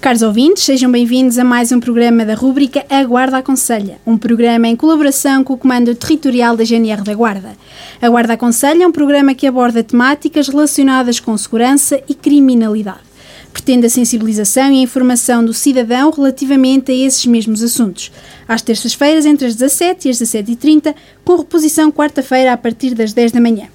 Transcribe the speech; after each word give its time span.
Caros 0.00 0.22
ouvintes, 0.22 0.62
sejam 0.62 0.90
bem-vindos 0.90 1.38
a 1.38 1.44
mais 1.44 1.72
um 1.72 1.78
programa 1.78 2.24
da 2.24 2.34
rúbrica 2.34 2.86
A 2.88 3.04
Guarda 3.04 3.36
Aconselha, 3.36 3.98
um 4.06 4.16
programa 4.16 4.66
em 4.66 4.74
colaboração 4.74 5.44
com 5.44 5.52
o 5.52 5.58
Comando 5.58 5.94
Territorial 5.94 6.56
da 6.56 6.64
GNR 6.64 7.02
da 7.02 7.14
Guarda. 7.14 7.54
A 8.00 8.08
Guarda 8.08 8.32
Aconselha 8.32 8.82
é 8.82 8.86
um 8.86 8.92
programa 8.92 9.34
que 9.34 9.46
aborda 9.46 9.84
temáticas 9.84 10.48
relacionadas 10.48 11.20
com 11.20 11.36
segurança 11.36 12.00
e 12.08 12.14
criminalidade. 12.14 13.00
Pretende 13.52 13.84
a 13.84 13.90
sensibilização 13.90 14.72
e 14.72 14.78
a 14.78 14.82
informação 14.82 15.44
do 15.44 15.52
cidadão 15.52 16.10
relativamente 16.10 16.90
a 16.90 16.94
esses 16.94 17.26
mesmos 17.26 17.62
assuntos. 17.62 18.10
Às 18.48 18.62
terças-feiras, 18.62 19.26
entre 19.26 19.48
as 19.48 19.54
17 19.54 20.08
e 20.08 20.10
as 20.12 20.16
17h30, 20.16 20.94
com 21.22 21.36
reposição 21.36 21.92
quarta-feira 21.92 22.54
a 22.54 22.56
partir 22.56 22.94
das 22.94 23.12
10 23.12 23.32
da 23.32 23.40
manhã. 23.40 23.68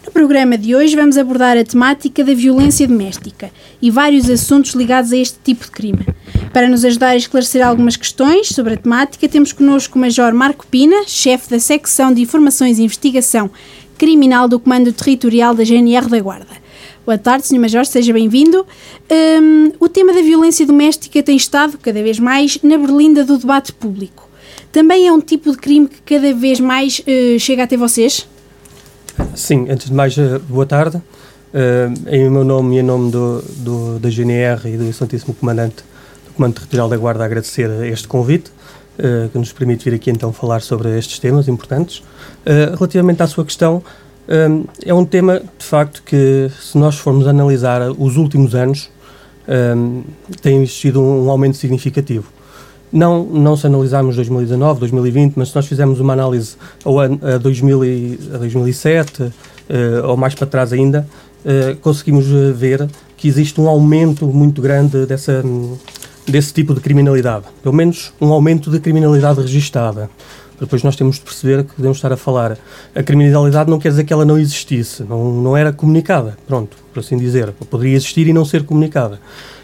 No 0.00 0.10
programa 0.10 0.56
de 0.56 0.74
hoje 0.74 0.96
vamos 0.96 1.18
abordar 1.18 1.58
a 1.58 1.64
temática 1.64 2.24
da 2.24 2.32
violência 2.32 2.88
doméstica 2.88 3.50
e 3.80 3.90
vários 3.90 4.28
assuntos 4.30 4.72
ligados 4.72 5.12
a 5.12 5.16
este 5.16 5.38
tipo 5.44 5.64
de 5.64 5.70
crime. 5.70 6.06
Para 6.52 6.68
nos 6.68 6.84
ajudar 6.84 7.10
a 7.10 7.16
esclarecer 7.16 7.66
algumas 7.66 7.96
questões 7.96 8.48
sobre 8.48 8.74
a 8.74 8.76
temática, 8.76 9.28
temos 9.28 9.52
connosco 9.52 9.98
o 9.98 10.00
Major 10.00 10.32
Marco 10.32 10.66
Pina, 10.66 11.04
chefe 11.06 11.50
da 11.50 11.58
Secção 11.58 12.12
de 12.12 12.22
Informações 12.22 12.78
e 12.78 12.82
Investigação 12.82 13.50
Criminal 13.98 14.48
do 14.48 14.58
Comando 14.58 14.92
Territorial 14.92 15.54
da 15.54 15.62
GNR 15.62 16.08
da 16.08 16.20
Guarda. 16.20 16.62
Boa 17.04 17.18
tarde, 17.18 17.46
Sr. 17.46 17.58
Major, 17.58 17.84
seja 17.84 18.12
bem-vindo. 18.12 18.66
Um, 19.10 19.72
o 19.78 19.88
tema 19.88 20.12
da 20.12 20.22
violência 20.22 20.64
doméstica 20.64 21.22
tem 21.22 21.36
estado 21.36 21.76
cada 21.76 22.02
vez 22.02 22.18
mais 22.18 22.58
na 22.62 22.78
berlinda 22.78 23.24
do 23.24 23.36
debate 23.36 23.72
público. 23.72 24.28
Também 24.70 25.06
é 25.06 25.12
um 25.12 25.20
tipo 25.20 25.50
de 25.50 25.58
crime 25.58 25.88
que 25.88 26.00
cada 26.02 26.32
vez 26.32 26.60
mais 26.60 27.00
uh, 27.00 27.38
chega 27.38 27.64
até 27.64 27.76
vocês? 27.76 28.26
Sim, 29.34 29.66
antes 29.68 29.88
de 29.88 29.94
mais, 29.94 30.16
eh, 30.16 30.38
boa 30.48 30.66
tarde. 30.66 30.96
Uh, 30.96 32.08
em 32.08 32.30
meu 32.30 32.44
nome 32.44 32.76
e 32.76 32.78
em 32.78 32.82
nome 32.82 33.10
do, 33.10 33.44
do, 33.58 33.98
da 33.98 34.08
GNR 34.08 34.66
e 34.70 34.78
do 34.78 34.90
Santíssimo 34.90 35.34
Comandante 35.34 35.84
do 36.26 36.32
Comando 36.32 36.54
Territorial 36.54 36.88
da 36.88 36.96
Guarda, 36.96 37.26
agradecer 37.26 37.68
este 37.84 38.08
convite, 38.08 38.50
uh, 38.98 39.28
que 39.28 39.36
nos 39.36 39.52
permite 39.52 39.84
vir 39.84 39.96
aqui 39.96 40.10
então 40.10 40.32
falar 40.32 40.62
sobre 40.62 40.98
estes 40.98 41.18
temas 41.18 41.48
importantes. 41.48 42.02
Relativamente 42.46 43.22
à 43.22 43.26
sua 43.26 43.44
questão, 43.44 43.82
é 44.84 44.94
um 44.94 45.04
tema, 45.04 45.40
de 45.40 45.64
facto, 45.64 46.02
que 46.02 46.50
se 46.58 46.78
nós 46.78 46.96
formos 46.96 47.26
analisar 47.26 47.82
os 47.90 48.16
últimos 48.16 48.54
anos, 48.54 48.90
tem 50.40 50.62
existido 50.62 51.00
um 51.00 51.30
aumento 51.30 51.56
significativo. 51.56 52.32
Não, 52.92 53.24
não 53.24 53.56
se 53.56 53.66
analisarmos 53.66 54.16
2019, 54.16 54.80
2020, 54.80 55.34
mas 55.36 55.48
se 55.48 55.56
nós 55.56 55.66
fizermos 55.66 55.98
uma 55.98 56.12
análise 56.12 56.56
ao 56.84 56.98
ano, 56.98 57.18
a, 57.22 57.38
2000 57.38 57.84
e, 57.84 58.18
a 58.34 58.38
2007 58.38 59.22
uh, 59.22 59.32
eh, 59.68 60.02
ou 60.04 60.16
mais 60.16 60.34
para 60.34 60.46
trás 60.46 60.74
ainda, 60.74 61.08
uh, 61.44 61.76
conseguimos 61.76 62.26
eh, 62.26 62.52
ver 62.52 62.86
que 63.16 63.26
existe 63.26 63.58
um 63.58 63.66
aumento 63.66 64.26
muito 64.26 64.60
grande 64.60 65.06
dessa, 65.06 65.42
desse 66.28 66.52
tipo 66.52 66.74
de 66.74 66.80
criminalidade. 66.80 67.46
Pelo 67.62 67.74
menos 67.74 68.12
um 68.20 68.30
aumento 68.30 68.70
de 68.70 68.78
criminalidade 68.78 69.40
registada. 69.40 70.10
Depois 70.60 70.82
nós 70.82 70.94
temos 70.94 71.16
de 71.16 71.22
perceber 71.22 71.64
que 71.64 71.74
podemos 71.74 71.96
estar 71.96 72.12
a 72.12 72.16
falar. 72.16 72.58
A 72.94 73.02
criminalidade 73.02 73.70
não 73.70 73.78
quer 73.78 73.88
dizer 73.88 74.04
que 74.04 74.12
ela 74.12 74.24
não 74.24 74.38
existisse, 74.38 75.02
não, 75.02 75.32
não 75.32 75.56
era 75.56 75.72
comunicada, 75.72 76.36
pronto, 76.46 76.76
por 76.92 77.00
assim 77.00 77.16
dizer. 77.16 77.52
Poderia 77.70 77.96
existir 77.96 78.28
e 78.28 78.32
não 78.32 78.44
ser 78.44 78.64
comunicada. 78.64 79.18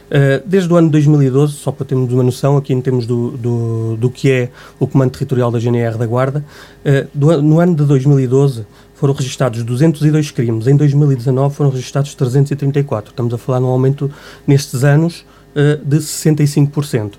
Uh, 0.08 0.42
desde 0.46 0.72
o 0.72 0.76
ano 0.76 0.88
2012, 0.88 1.52
só 1.52 1.70
para 1.70 1.84
termos 1.84 2.10
uma 2.12 2.22
noção 2.22 2.56
aqui 2.56 2.72
em 2.72 2.80
termos 2.80 3.06
do, 3.06 3.32
do, 3.32 3.96
do 3.96 4.10
que 4.10 4.30
é 4.30 4.48
o 4.80 4.86
Comando 4.86 5.10
Territorial 5.10 5.50
da 5.50 5.58
GNR 5.58 5.98
da 5.98 6.06
Guarda, 6.06 6.42
uh, 6.84 7.08
do, 7.12 7.42
no 7.42 7.60
ano 7.60 7.74
de 7.74 7.84
2012 7.84 8.64
foram 8.94 9.14
registados 9.14 9.62
202 9.62 10.30
crimes, 10.30 10.66
em 10.66 10.76
2019 10.76 11.54
foram 11.54 11.70
registados 11.70 12.14
334. 12.14 13.10
Estamos 13.10 13.32
a 13.34 13.38
falar 13.38 13.60
num 13.60 13.68
aumento 13.68 14.10
nestes 14.46 14.82
anos 14.82 15.24
uh, 15.54 15.84
de 15.84 15.98
65%. 15.98 17.12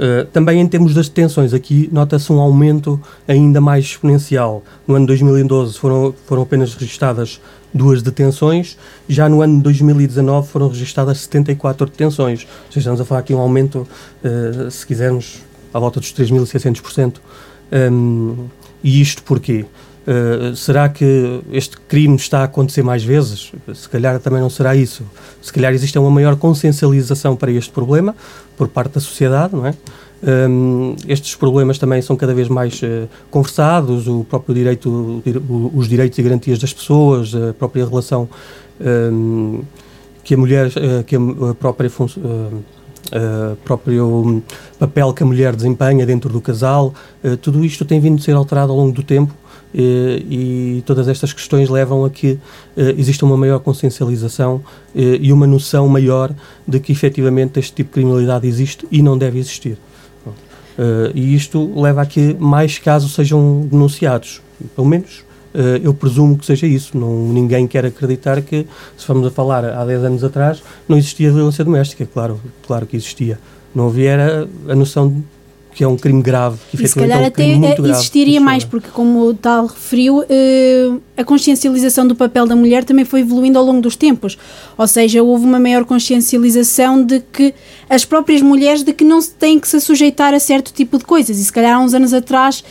Uh, 0.00 0.24
também 0.32 0.58
em 0.58 0.66
termos 0.66 0.94
das 0.94 1.10
detenções, 1.10 1.52
aqui 1.52 1.86
nota-se 1.92 2.32
um 2.32 2.40
aumento 2.40 2.98
ainda 3.28 3.60
mais 3.60 3.84
exponencial. 3.84 4.64
No 4.88 4.94
ano 4.94 5.06
2012 5.06 5.78
foram, 5.78 6.14
foram 6.24 6.40
apenas 6.40 6.72
registadas 6.72 7.38
duas 7.72 8.02
detenções, 8.02 8.78
já 9.06 9.28
no 9.28 9.42
ano 9.42 9.58
de 9.58 9.62
2019 9.64 10.48
foram 10.48 10.68
registadas 10.68 11.18
74 11.18 11.84
detenções. 11.84 12.44
Ou 12.44 12.72
seja, 12.72 12.78
estamos 12.78 13.00
a 13.02 13.04
falar 13.04 13.20
aqui 13.20 13.34
um 13.34 13.40
aumento, 13.40 13.86
uh, 14.24 14.70
se 14.70 14.86
quisermos, 14.86 15.42
à 15.72 15.78
volta 15.78 16.00
dos 16.00 16.14
3.600%. 16.14 17.16
Um, 17.92 18.46
e 18.82 19.02
isto 19.02 19.22
porquê? 19.22 19.66
Uh, 20.10 20.56
será 20.56 20.88
que 20.88 21.40
este 21.52 21.76
crime 21.76 22.16
está 22.16 22.40
a 22.40 22.44
acontecer 22.44 22.82
mais 22.82 23.04
vezes? 23.04 23.52
Se 23.72 23.88
calhar 23.88 24.18
também 24.18 24.40
não 24.40 24.50
será 24.50 24.74
isso. 24.74 25.04
Se 25.40 25.52
calhar 25.52 25.72
existe 25.72 25.96
uma 26.00 26.10
maior 26.10 26.34
consciencialização 26.34 27.36
para 27.36 27.52
este 27.52 27.70
problema 27.70 28.16
por 28.56 28.66
parte 28.66 28.94
da 28.94 29.00
sociedade, 29.00 29.54
não 29.54 29.64
é? 29.64 29.74
Um, 30.22 30.96
estes 31.06 31.36
problemas 31.36 31.78
também 31.78 32.02
são 32.02 32.16
cada 32.16 32.34
vez 32.34 32.48
mais 32.48 32.82
uh, 32.82 33.08
conversados, 33.30 34.08
o 34.08 34.24
próprio 34.24 34.52
direito, 34.52 35.22
os 35.72 35.88
direitos 35.88 36.18
e 36.18 36.22
garantias 36.22 36.58
das 36.58 36.74
pessoas, 36.74 37.32
a 37.32 37.54
própria 37.54 37.86
relação 37.86 38.28
um, 38.80 39.62
que 40.24 40.34
a 40.34 40.36
mulher, 40.36 40.66
uh, 40.66 41.04
que 41.04 41.14
a 41.14 41.54
própria 41.54 41.88
função. 41.88 42.22
Uh, 42.22 43.56
próprio 43.64 44.40
papel 44.78 45.12
que 45.12 45.22
a 45.24 45.26
mulher 45.26 45.56
desempenha 45.56 46.06
dentro 46.06 46.30
do 46.30 46.40
casal, 46.40 46.94
uh, 47.24 47.36
tudo 47.38 47.64
isto 47.64 47.84
tem 47.84 47.98
vindo 47.98 48.20
a 48.20 48.22
ser 48.22 48.32
alterado 48.32 48.70
ao 48.70 48.78
longo 48.78 48.92
do 48.92 49.02
tempo 49.02 49.34
e 49.74 50.82
todas 50.84 51.06
estas 51.08 51.32
questões 51.32 51.68
levam 51.68 52.04
a 52.04 52.10
que 52.10 52.38
exista 52.76 53.24
uma 53.24 53.36
maior 53.36 53.60
consciencialização 53.60 54.60
e 54.94 55.32
uma 55.32 55.46
noção 55.46 55.86
maior 55.88 56.34
de 56.66 56.80
que 56.80 56.92
efetivamente 56.92 57.60
este 57.60 57.74
tipo 57.74 57.90
de 57.90 57.94
criminalidade 57.94 58.46
existe 58.46 58.86
e 58.90 59.02
não 59.02 59.16
deve 59.16 59.38
existir. 59.38 59.78
E 61.14 61.34
isto 61.34 61.72
leva 61.78 62.02
a 62.02 62.06
que 62.06 62.34
mais 62.34 62.78
casos 62.78 63.14
sejam 63.14 63.68
denunciados. 63.70 64.40
Pelo 64.74 64.86
menos 64.88 65.24
eu 65.82 65.92
presumo 65.92 66.38
que 66.38 66.46
seja 66.46 66.66
isso. 66.66 66.96
Não, 66.96 67.32
ninguém 67.32 67.66
quer 67.66 67.84
acreditar 67.84 68.40
que, 68.40 68.66
se 68.96 69.04
formos 69.04 69.26
a 69.26 69.30
falar 69.30 69.64
há 69.64 69.84
10 69.84 70.04
anos 70.04 70.24
atrás, 70.24 70.62
não 70.88 70.96
existia 70.96 71.30
violência 71.30 71.64
doméstica. 71.64 72.08
Claro, 72.12 72.40
claro 72.66 72.86
que 72.86 72.96
existia. 72.96 73.38
Não 73.74 73.88
havia 73.88 74.48
a 74.68 74.74
noção 74.74 75.22
que 75.74 75.84
é 75.84 75.88
um 75.88 75.96
crime 75.96 76.22
grave. 76.22 76.58
Que 76.70 76.84
e 76.84 76.88
se 76.88 76.94
calhar 76.94 77.20
é 77.20 77.22
um 77.22 77.26
até 77.26 77.88
existiria 77.88 78.40
mais, 78.40 78.64
porque 78.64 78.88
como 78.88 79.20
o 79.20 79.34
tal 79.34 79.66
referiu, 79.66 80.24
eh, 80.28 80.90
a 81.16 81.24
consciencialização 81.24 82.06
do 82.06 82.14
papel 82.14 82.46
da 82.46 82.56
mulher 82.56 82.84
também 82.84 83.04
foi 83.04 83.20
evoluindo 83.20 83.58
ao 83.58 83.64
longo 83.64 83.80
dos 83.80 83.96
tempos. 83.96 84.36
Ou 84.76 84.86
seja, 84.86 85.22
houve 85.22 85.44
uma 85.44 85.60
maior 85.60 85.84
consciencialização 85.84 87.02
de 87.02 87.20
que 87.20 87.54
as 87.88 88.04
próprias 88.04 88.42
mulheres 88.42 88.82
de 88.82 88.92
que 88.92 89.04
não 89.04 89.20
se 89.20 89.30
têm 89.30 89.58
que 89.58 89.68
se 89.68 89.80
sujeitar 89.80 90.34
a 90.34 90.40
certo 90.40 90.72
tipo 90.72 90.98
de 90.98 91.04
coisas. 91.04 91.38
E 91.38 91.44
se 91.44 91.52
calhar 91.52 91.76
há 91.76 91.80
uns 91.80 91.94
anos 91.94 92.12
atrás 92.12 92.64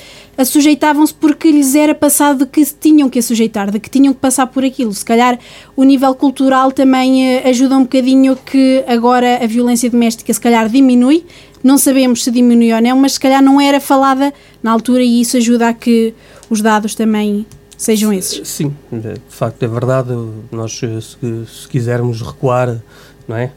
sujeitavam-se 0.46 1.14
porque 1.14 1.52
lhes 1.52 1.76
era 1.76 1.94
passado 1.94 2.40
de 2.40 2.46
que 2.46 2.64
se 2.64 2.74
tinham 2.74 3.10
que 3.10 3.22
sujeitar, 3.22 3.72
de 3.72 3.80
que 3.80 3.90
tinham 3.90 4.14
que 4.14 4.20
passar 4.20 4.48
por 4.48 4.64
aquilo. 4.64 4.94
Se 4.94 5.04
calhar 5.04 5.38
o 5.76 5.84
nível 5.84 6.14
cultural 6.16 6.72
também 6.72 7.26
eh, 7.26 7.50
ajuda 7.50 7.76
um 7.76 7.82
bocadinho 7.82 8.38
que 8.38 8.84
agora 8.88 9.44
a 9.44 9.48
violência 9.48 9.90
doméstica 9.90 10.34
se 10.34 10.40
calhar 10.40 10.70
diminui, 10.70 11.26
não 11.64 11.78
sabemos 11.78 12.24
se 12.24 12.32
diminui 12.32 12.74
ou 12.74 12.82
não, 12.82 12.98
mas 12.98 13.14
se 13.14 13.20
calhar 13.20 13.42
não 13.42 13.60
era 13.60 13.80
falada 13.80 14.34
na 14.62 14.72
altura 14.72 15.04
e 15.04 15.22
isso 15.22 15.38
ajuda 15.38 15.70
a 15.70 15.74
que 15.74 16.14
os 16.50 16.62
dados 16.62 16.96
também 16.96 17.46
sejam 17.78 18.12
esses. 18.12 18.48
Sim, 18.48 18.76
de 18.92 19.20
facto 19.30 19.64
é 19.64 19.68
verdade. 19.68 20.10
Nós, 20.52 20.78
se, 20.78 21.02
se 21.02 21.68
quisermos 21.68 22.22
recuar, 22.22 22.82
não 23.28 23.36
é? 23.36 23.52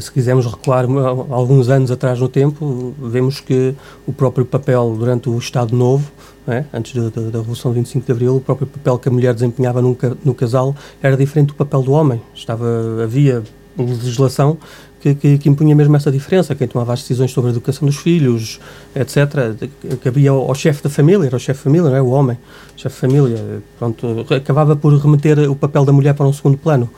Se 0.00 0.12
quisermos 0.12 0.46
recuar 0.46 0.86
alguns 1.30 1.68
anos 1.68 1.90
atrás 1.90 2.20
no 2.20 2.28
tempo, 2.28 2.94
vemos 3.00 3.40
que 3.40 3.74
o 4.06 4.12
próprio 4.12 4.44
papel 4.44 4.94
durante 4.96 5.28
o 5.28 5.36
Estado 5.36 5.74
Novo, 5.74 6.08
é? 6.46 6.64
antes 6.72 6.94
da, 6.94 7.08
da, 7.08 7.30
da, 7.30 7.38
Revolução 7.38 7.72
de 7.72 7.78
25 7.80 8.06
de 8.06 8.12
Abril, 8.12 8.36
o 8.36 8.40
próprio 8.40 8.66
papel 8.66 8.98
que 8.98 9.08
a 9.08 9.12
mulher 9.12 9.34
desempenhava 9.34 9.82
no, 9.82 9.96
no 10.24 10.34
casal 10.34 10.76
era 11.02 11.16
diferente 11.16 11.48
do 11.48 11.54
papel 11.54 11.82
do 11.82 11.92
homem. 11.92 12.22
Estava, 12.32 12.64
havia 13.02 13.42
legislação 13.76 14.56
que, 15.02 15.14
que, 15.16 15.38
que, 15.38 15.48
impunha 15.48 15.74
mesmo 15.74 15.96
essa 15.96 16.12
diferença, 16.12 16.54
quem 16.54 16.68
tomava 16.68 16.92
as 16.92 17.00
decisões 17.00 17.32
sobre 17.32 17.50
a 17.50 17.52
educação 17.52 17.84
dos 17.84 17.96
filhos, 17.96 18.60
etc. 18.94 19.56
Cabia 20.00 20.30
ao, 20.30 20.48
ao 20.48 20.54
chefe 20.54 20.80
da 20.80 20.88
família, 20.88 21.26
era 21.26 21.36
o 21.36 21.40
chefe 21.40 21.58
de 21.58 21.64
família, 21.64 21.90
não 21.90 21.96
é? 21.96 22.00
O 22.00 22.10
homem, 22.10 22.38
chefe 22.76 22.94
de 22.94 23.00
família. 23.00 23.62
Pronto, 23.78 24.24
acabava 24.30 24.76
por 24.76 24.96
remeter 24.96 25.50
o 25.50 25.56
papel 25.56 25.84
da 25.84 25.92
mulher 25.92 26.14
para 26.14 26.24
um 26.24 26.32
segundo 26.32 26.56
plano. 26.56 26.88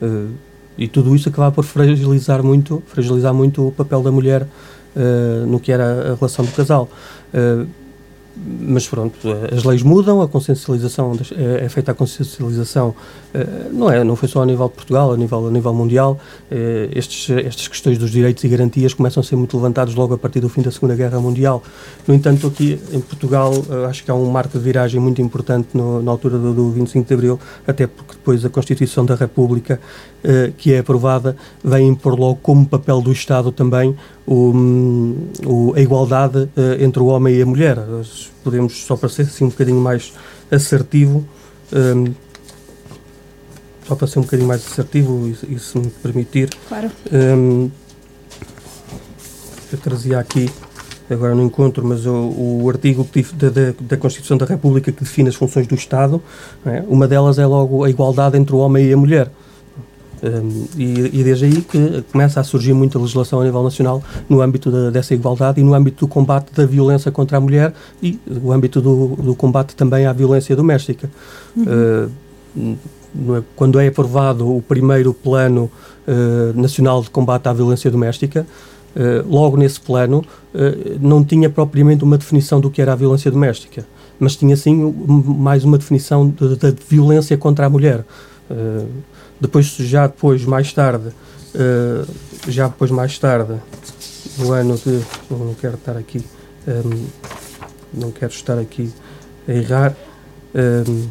Uh, 0.00 0.28
e 0.78 0.86
tudo 0.86 1.16
isso 1.16 1.28
acabava 1.28 1.52
por 1.52 1.64
fragilizar 1.64 2.44
muito, 2.44 2.80
fragilizar 2.86 3.34
muito 3.34 3.66
o 3.66 3.72
papel 3.72 4.00
da 4.02 4.12
mulher 4.12 4.42
uh, 4.42 5.46
no 5.46 5.58
que 5.58 5.72
era 5.72 6.12
a 6.12 6.14
relação 6.14 6.44
do 6.44 6.52
casal. 6.52 6.88
Uh, 7.34 7.66
mas 8.60 8.86
pronto, 8.86 9.16
as 9.54 9.64
leis 9.64 9.82
mudam, 9.82 10.22
a 10.22 10.28
consciencialização 10.28 11.12
é, 11.36 11.64
é 11.64 11.68
feita 11.68 11.92
a 11.92 11.94
consciencialização 11.94 12.94
eh, 13.34 13.68
não 13.72 13.90
é, 13.90 14.02
não 14.02 14.16
foi 14.16 14.28
só 14.28 14.42
a 14.42 14.46
nível 14.46 14.68
de 14.68 14.74
Portugal, 14.74 15.12
a 15.12 15.16
nível 15.16 15.48
a 15.48 15.50
nível 15.50 15.74
mundial. 15.74 16.18
Eh, 16.50 16.88
estes 16.94 17.28
estas 17.30 17.68
questões 17.68 17.98
dos 17.98 18.10
direitos 18.10 18.42
e 18.44 18.48
garantias 18.48 18.94
começam 18.94 19.20
a 19.20 19.24
ser 19.24 19.36
muito 19.36 19.56
levantados 19.56 19.94
logo 19.94 20.14
a 20.14 20.18
partir 20.18 20.40
do 20.40 20.48
fim 20.48 20.62
da 20.62 20.70
Segunda 20.70 20.94
Guerra 20.94 21.20
Mundial. 21.20 21.62
No 22.06 22.14
entanto, 22.14 22.46
aqui 22.46 22.80
em 22.92 23.00
Portugal 23.00 23.52
acho 23.88 24.04
que 24.04 24.10
há 24.10 24.14
um 24.14 24.30
marco 24.30 24.56
de 24.56 24.64
viragem 24.64 25.00
muito 25.00 25.20
importante 25.20 25.68
no, 25.74 26.02
na 26.02 26.10
altura 26.10 26.38
do, 26.38 26.54
do 26.54 26.70
25 26.70 27.06
de 27.06 27.14
Abril, 27.14 27.40
até 27.66 27.86
porque 27.86 28.12
depois 28.12 28.44
a 28.44 28.48
Constituição 28.48 29.04
da 29.04 29.14
República 29.14 29.80
que 30.56 30.72
é 30.72 30.80
aprovada 30.80 31.36
vem 31.62 31.88
impor 31.88 32.18
logo 32.18 32.40
como 32.42 32.66
papel 32.66 33.00
do 33.00 33.12
Estado 33.12 33.52
também 33.52 33.96
o, 34.26 35.14
o, 35.46 35.74
a 35.76 35.80
igualdade 35.80 36.48
entre 36.80 37.00
o 37.00 37.06
homem 37.06 37.36
e 37.36 37.42
a 37.42 37.46
mulher. 37.46 37.78
Podemos, 38.42 38.84
só 38.84 38.96
para 38.96 39.08
ser 39.08 39.22
assim 39.22 39.44
um 39.44 39.48
bocadinho 39.48 39.80
mais 39.80 40.12
assertivo, 40.50 41.26
um, 41.72 42.12
só 43.86 43.94
para 43.94 44.06
ser 44.06 44.18
um 44.18 44.22
bocadinho 44.22 44.48
mais 44.48 44.66
assertivo, 44.66 45.28
e, 45.28 45.54
e 45.54 45.58
se 45.58 45.78
me 45.78 45.88
permitir. 45.88 46.50
Claro. 46.68 46.90
Um, 47.12 47.70
eu 49.72 49.78
trazia 49.78 50.18
aqui, 50.18 50.50
agora 51.10 51.34
no 51.34 51.42
encontro, 51.42 51.84
mas 51.84 52.06
o, 52.06 52.12
o 52.12 52.70
artigo 52.70 53.06
da, 53.34 53.50
da, 53.50 53.74
da, 53.78 53.96
Constituição 53.96 54.36
da 54.36 54.46
República 54.46 54.90
que 54.90 55.04
define 55.04 55.28
as 55.28 55.34
funções 55.34 55.66
do 55.66 55.74
Estado, 55.74 56.22
é? 56.64 56.82
uma 56.88 57.06
delas 57.06 57.38
é 57.38 57.46
logo 57.46 57.84
a 57.84 57.90
igualdade 57.90 58.36
entre 58.38 58.54
o 58.54 58.58
homem 58.58 58.86
e 58.86 58.92
a 58.92 58.96
mulher. 58.96 59.30
Um, 60.22 60.66
e, 60.76 61.20
e, 61.20 61.24
desde 61.24 61.44
aí 61.44 61.62
que 61.62 62.02
começa 62.10 62.40
a 62.40 62.44
surgir 62.44 62.72
muita 62.72 62.98
legislação 62.98 63.40
a 63.40 63.44
nível 63.44 63.62
nacional 63.62 64.02
no 64.28 64.40
âmbito 64.40 64.70
da, 64.70 64.90
dessa 64.90 65.14
igualdade 65.14 65.60
e 65.60 65.64
no 65.64 65.74
âmbito 65.74 66.06
do 66.06 66.08
combate 66.08 66.52
da 66.52 66.66
violência 66.66 67.12
contra 67.12 67.36
a 67.36 67.40
mulher 67.40 67.72
e 68.02 68.18
no 68.26 68.50
âmbito 68.50 68.80
do, 68.80 69.08
do 69.16 69.34
combate 69.34 69.76
também 69.76 70.06
à 70.06 70.12
violência 70.12 70.56
doméstica. 70.56 71.08
Uhum. 71.56 72.08
Uh, 72.54 73.46
quando 73.56 73.78
é 73.78 73.86
aprovado 73.86 74.54
o 74.54 74.60
primeiro 74.60 75.14
Plano 75.14 75.70
uh, 76.06 76.60
Nacional 76.60 77.02
de 77.02 77.10
Combate 77.10 77.46
à 77.48 77.52
Violência 77.52 77.90
Doméstica, 77.90 78.46
uh, 78.96 79.28
logo 79.28 79.56
nesse 79.56 79.80
plano 79.80 80.24
não 81.00 81.24
tinha 81.24 81.48
propriamente 81.48 82.02
uma 82.02 82.18
definição 82.18 82.60
do 82.60 82.70
que 82.70 82.82
era 82.82 82.92
a 82.92 82.96
violência 82.96 83.30
doméstica, 83.30 83.86
mas 84.18 84.34
tinha 84.34 84.56
sim 84.56 84.92
mais 85.24 85.62
uma 85.62 85.78
definição 85.78 86.28
da 86.28 86.72
violência 86.88 87.36
contra 87.36 87.66
a 87.66 87.70
mulher. 87.70 88.04
Uh, 88.50 88.86
depois, 89.40 89.66
já 89.66 90.06
depois, 90.06 90.44
mais 90.44 90.72
tarde, 90.72 91.08
uh, 91.08 92.08
já 92.48 92.66
depois, 92.68 92.90
mais 92.90 93.18
tarde, 93.18 93.54
no 94.38 94.52
ano 94.52 94.76
de. 94.76 95.00
Não 95.30 95.54
quero 95.54 95.74
estar 95.74 95.96
aqui. 95.96 96.24
Um, 96.66 96.72
ehm, 96.72 97.06
não 97.94 98.10
quero 98.10 98.32
estar 98.32 98.58
aqui 98.58 98.92
a 99.46 99.52
errar. 99.52 99.96
Um, 100.54 100.58
ehm, 100.60 101.08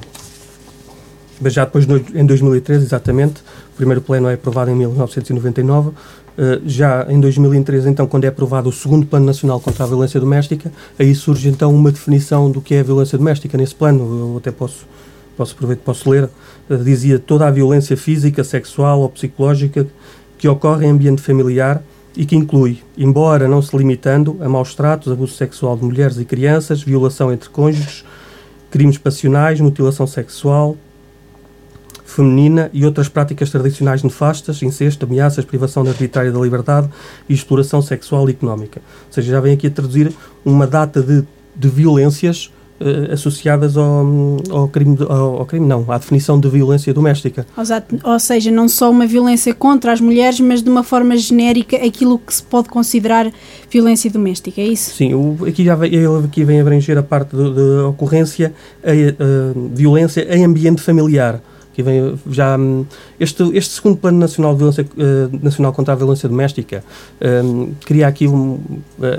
mas 1.40 1.54
já 1.54 1.66
depois, 1.66 1.86
no, 1.86 1.98
em 1.98 2.26
2013, 2.26 2.84
exatamente, 2.84 3.42
o 3.74 3.76
primeiro 3.78 4.02
plano 4.02 4.28
é 4.28 4.34
aprovado 4.34 4.72
em 4.72 4.76
1999. 4.76 5.90
Uh, 5.90 5.94
eh, 6.38 6.62
já 6.66 7.06
em 7.10 7.20
2013, 7.20 7.90
então, 7.90 8.06
quando 8.08 8.26
é 8.26 8.28
aprovado 8.28 8.70
o 8.70 8.72
segundo 8.72 9.06
Plano 9.06 9.26
Nacional 9.26 9.60
contra 9.60 9.84
a 9.84 9.88
Violência 9.88 10.20
Doméstica, 10.20 10.72
aí 11.00 11.16
surge 11.16 11.50
então 11.50 11.74
uma 11.74 11.92
definição 11.92 12.52
do 12.52 12.62
que 12.62 12.76
é 12.76 12.80
a 12.82 12.84
violência 12.84 13.18
doméstica 13.18 13.58
nesse 13.58 13.74
plano. 13.74 14.34
Eu 14.34 14.38
até 14.38 14.52
posso 14.52 14.86
posso 15.38 15.54
aproveitar, 15.54 15.84
posso 15.84 16.10
ler, 16.10 16.30
uh, 16.70 16.78
dizia 16.78 17.20
toda 17.20 17.48
a 17.48 17.52
violência 17.52 17.96
física, 17.96 18.44
sexual 18.44 19.02
ou 19.02 19.10
psicológica 19.10 19.88
que 20.38 20.48
ocorre 20.48 20.86
em 20.86 20.90
ambiente 20.90 21.22
familiar 21.22 21.82
e 22.16 22.26
que 22.26 22.36
inclui, 22.36 22.80
embora 22.98 23.48
não 23.48 23.62
se 23.62 23.76
limitando, 23.78 24.38
a 24.42 24.50
maus 24.50 24.74
tratos, 24.74 25.12
abuso 25.12 25.36
sexual 25.36 25.78
de 25.78 25.86
mulheres 25.86 26.18
e 26.18 26.26
crianças, 26.26 26.82
violação 26.82 27.32
entre 27.32 27.50
cônjuges, 27.50 28.04
crimes 28.72 28.98
passionais, 28.98 29.62
mutilação 29.62 30.08
sexual 30.08 30.76
feminina 32.08 32.70
e 32.74 32.86
outras 32.86 33.10
práticas 33.10 33.50
tradicionais 33.50 34.02
nefastas, 34.02 34.64
incesto, 34.64 35.06
ameaças, 35.06 35.44
privação 35.44 35.86
arbitrária 35.86 36.32
da 36.32 36.40
liberdade 36.40 36.90
e 37.28 37.34
exploração 37.34 37.82
sexual 37.82 38.28
e 38.28 38.32
económica. 38.32 38.82
Ou 39.08 39.14
seja, 39.14 39.34
já 39.34 39.40
vem 39.42 39.54
aqui 39.54 39.68
a 39.68 39.70
traduzir 39.70 40.12
uma 40.44 40.66
data 40.66 41.02
de, 41.02 41.24
de 41.56 41.68
violências 41.68 42.52
uh, 42.80 43.14
associadas 43.14 43.78
ao, 43.78 44.06
ao, 44.50 44.68
crime, 44.68 44.98
ao, 45.08 45.40
ao, 45.40 45.46
crime, 45.46 45.66
não, 45.66 45.86
à 45.92 45.98
definição 45.98 46.40
de 46.40 46.50
violência 46.50 46.94
doméstica. 46.94 47.46
Ou 48.04 48.20
seja, 48.20 48.52
não 48.52 48.68
só 48.68 48.90
uma 48.90 49.06
violência 49.06 49.54
contra 49.54 49.92
as 49.92 50.02
mulheres, 50.02 50.40
mas 50.40 50.62
de 50.62 50.70
uma 50.70 50.84
forma 50.84 51.16
genérica 51.18 51.78
aquilo 51.78 52.20
que 52.20 52.34
se 52.34 52.44
pode 52.44 52.70
considerar 52.70 53.32
violência 53.70 54.10
doméstica, 54.10 54.62
é 54.62 54.68
isso? 54.68 54.96
Sim, 54.96 55.14
o, 55.14 55.38
aqui, 55.48 55.64
já 55.64 55.76
vem, 55.76 55.94
ele 55.94 56.26
aqui 56.26 56.44
vem 56.44 56.60
abranger 56.60 56.98
a 56.98 57.04
parte 57.04 57.36
de, 57.36 57.80
ocorrência, 57.88 58.54
a, 58.84 58.92
a 58.92 59.76
violência 59.76 60.28
em 60.36 60.46
ambiente 60.46 60.82
familiar 60.82 61.42
que 61.78 61.84
vem 61.84 62.18
já 62.32 62.58
hum, 62.58 62.88
este 63.20 63.44
este 63.56 63.76
segundo 63.76 63.98
plano 63.98 64.18
nacional 64.18 64.54
de 64.54 64.58
violência 64.58 64.84
uh, 64.84 65.40
nacional 65.44 65.72
contra 65.72 65.94
a 65.94 65.96
violência 65.96 66.28
doméstica 66.28 66.84
um, 67.22 67.72
cria 67.86 68.08
aqui 68.08 68.28
um, 68.28 68.60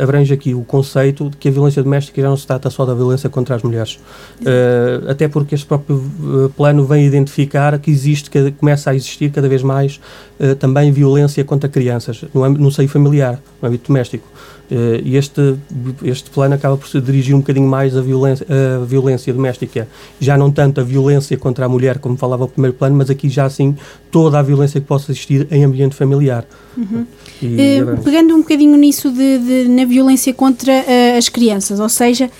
abrange 0.02 0.34
aqui 0.34 0.55
o 0.55 0.64
conceito 0.64 1.31
de 1.31 1.37
que 1.37 1.49
a 1.49 1.52
violência 1.52 1.84
doméstica 1.84 2.20
já 2.20 2.28
não 2.28 2.37
se 2.37 2.44
trata 2.44 2.69
só 2.69 2.84
da 2.84 2.94
violência 2.94 3.31
contra 3.31 3.55
as 3.55 3.62
mulheres. 3.62 4.00
Uh, 4.40 5.08
até 5.08 5.28
porque 5.28 5.55
este 5.55 5.66
próprio 5.66 6.02
eh, 6.02 6.50
plano 6.56 6.84
vem 6.84 7.06
identificar 7.06 7.78
que 7.78 7.93
existe 7.93 8.28
que 8.28 8.50
começa 8.50 8.90
a 8.90 8.94
existir 8.96 9.31
cada 9.31 9.49
vez 9.49 9.62
mais 9.62 10.00
uh, 10.40 10.56
também 10.56 10.90
violência 10.90 11.44
contra 11.44 11.69
crianças 11.69 12.25
no, 12.34 12.49
no 12.49 12.72
seio 12.72 12.88
familiar 12.88 13.40
no 13.62 13.69
âmbito 13.69 13.87
doméstico 13.87 14.26
e 14.70 15.17
este, 15.17 15.56
este 16.05 16.29
plano 16.31 16.55
acaba 16.55 16.76
por 16.76 16.87
se 16.88 17.00
dirigir 17.00 17.35
um 17.35 17.38
bocadinho 17.38 17.67
mais 17.67 17.97
à 17.97 18.03
violência, 18.03 18.47
à 18.81 18.85
violência 18.85 19.32
doméstica. 19.32 19.88
Já 20.20 20.37
não 20.37 20.50
tanto 20.50 20.81
a 20.81 20.85
violência 20.85 21.37
contra 21.37 21.67
a 21.67 21.69
mulher, 21.69 21.99
como 21.99 22.17
falava 22.17 22.44
o 22.44 22.49
primeiro 22.49 22.76
plano, 22.76 22.97
mas 22.97 23.09
aqui 23.09 23.29
já 23.29 23.47
assim 23.47 23.76
toda 24.11 24.38
a 24.38 24.43
violência 24.43 24.81
que 24.81 24.87
possa 24.87 25.11
existir 25.11 25.47
em 25.50 25.65
ambiente 25.65 25.94
familiar. 25.94 26.44
Uhum. 26.76 27.06
E, 27.43 27.81
uh, 27.82 28.03
pegando 28.03 28.35
um 28.35 28.38
bocadinho 28.38 28.76
nisso 28.76 29.11
de, 29.11 29.38
de 29.38 29.69
na 29.69 29.85
violência 29.85 30.35
contra 30.35 30.73
uh, 30.73 31.19
as 31.19 31.29
crianças, 31.29 31.81
ou 31.81 31.88
seja, 31.88 32.31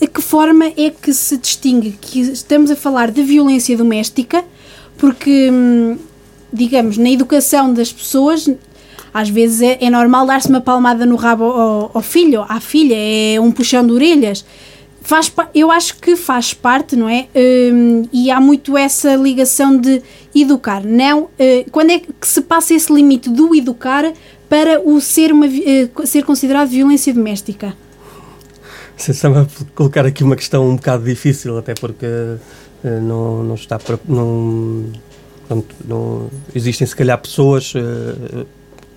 a 0.00 0.06
que 0.06 0.20
forma 0.20 0.66
é 0.76 0.90
que 0.90 1.12
se 1.12 1.36
distingue 1.36 1.92
que 2.00 2.20
estamos 2.20 2.70
a 2.70 2.76
falar 2.76 3.10
de 3.10 3.22
violência 3.22 3.76
doméstica, 3.76 4.44
porque, 4.96 5.50
hum, 5.50 5.96
digamos, 6.52 6.98
na 6.98 7.10
educação 7.10 7.72
das 7.72 7.92
pessoas 7.92 8.48
às 9.12 9.28
vezes 9.28 9.62
é, 9.62 9.78
é 9.80 9.90
normal 9.90 10.26
dar-se 10.26 10.48
uma 10.48 10.60
palmada 10.60 11.04
no 11.06 11.16
rabo 11.16 11.44
ao, 11.44 11.90
ao, 11.94 12.02
filho, 12.02 12.44
à 12.48 12.60
filha, 12.60 12.94
é 12.96 13.40
um 13.40 13.50
puxão 13.50 13.86
de 13.86 13.92
orelhas. 13.92 14.44
Faz, 15.00 15.32
eu 15.54 15.70
acho 15.70 15.96
que 15.96 16.16
faz 16.16 16.52
parte, 16.52 16.94
não 16.94 17.08
é? 17.08 17.28
Um, 17.34 18.06
e 18.12 18.30
há 18.30 18.40
muito 18.40 18.76
essa 18.76 19.14
ligação 19.14 19.76
de 19.76 20.02
educar. 20.34 20.84
Não, 20.84 21.22
uh, 21.22 21.30
quando 21.70 21.90
é 21.90 21.98
que 21.98 22.08
se 22.22 22.42
passa 22.42 22.74
esse 22.74 22.92
limite 22.92 23.30
do 23.30 23.54
educar 23.54 24.12
para 24.48 24.80
o 24.80 25.00
ser, 25.00 25.32
uma, 25.32 25.46
uh, 25.46 26.06
ser 26.06 26.24
considerado 26.24 26.68
violência 26.68 27.14
doméstica? 27.14 27.74
Você 28.98 29.12
está 29.12 29.28
a 29.28 29.46
colocar 29.76 30.04
aqui 30.04 30.24
uma 30.24 30.34
questão 30.34 30.68
um 30.68 30.74
bocado 30.74 31.04
difícil, 31.04 31.56
até 31.56 31.72
porque 31.72 32.04
uh, 32.04 32.38
não, 33.00 33.44
não 33.44 33.54
está. 33.54 33.78
Não, 34.06 34.84
não, 35.86 36.28
existem 36.54 36.86
se 36.86 36.96
calhar 36.96 37.16
pessoas 37.18 37.72
uh, 37.74 38.46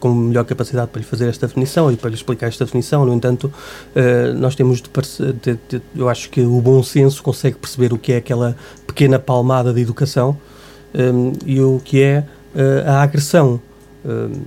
com 0.01 0.13
melhor 0.13 0.43
capacidade 0.43 0.89
para 0.89 0.99
lhe 0.99 1.05
fazer 1.05 1.29
esta 1.29 1.47
definição 1.47 1.91
e 1.91 1.95
para 1.95 2.09
lhe 2.09 2.15
explicar 2.15 2.47
esta 2.47 2.65
definição. 2.65 3.05
No 3.05 3.13
entanto, 3.13 3.45
uh, 3.45 4.33
nós 4.37 4.55
temos 4.55 4.81
de, 4.81 4.89
de, 5.33 5.59
de, 5.69 5.81
eu 5.95 6.09
acho 6.09 6.29
que 6.29 6.41
o 6.41 6.59
bom 6.59 6.81
senso 6.83 7.21
consegue 7.21 7.55
perceber 7.55 7.93
o 7.93 7.97
que 7.97 8.11
é 8.11 8.17
aquela 8.17 8.57
pequena 8.85 9.19
palmada 9.19 9.71
de 9.71 9.79
educação 9.79 10.35
um, 10.93 11.29
eh, 11.29 11.33
e 11.45 11.61
o 11.61 11.79
que 11.85 12.01
é 12.01 12.25
uh, 12.55 12.89
a 12.89 13.03
agressão. 13.03 13.61
Um, 14.03 14.41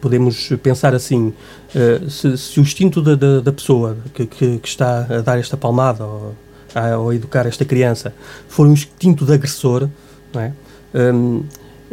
podemos 0.00 0.50
pensar 0.62 0.94
assim: 0.94 1.34
uh, 1.74 2.08
se, 2.08 2.38
se, 2.38 2.60
o 2.60 2.62
instinto 2.62 3.02
da, 3.02 3.16
da, 3.16 3.40
da 3.40 3.52
pessoa 3.52 3.98
que, 4.14 4.24
que, 4.24 4.58
que, 4.58 4.68
está 4.68 5.00
a 5.10 5.20
dar 5.20 5.36
esta 5.38 5.56
palmada 5.56 6.04
ou 6.04 6.34
a, 6.74 6.96
ou 6.96 7.10
a 7.10 7.14
educar 7.14 7.44
esta 7.44 7.64
criança 7.64 8.14
for 8.48 8.68
um 8.68 8.72
instinto 8.72 9.26
de 9.26 9.32
agressor, 9.32 9.88
não 10.32 10.40
é? 10.40 10.52
Um, 10.94 11.42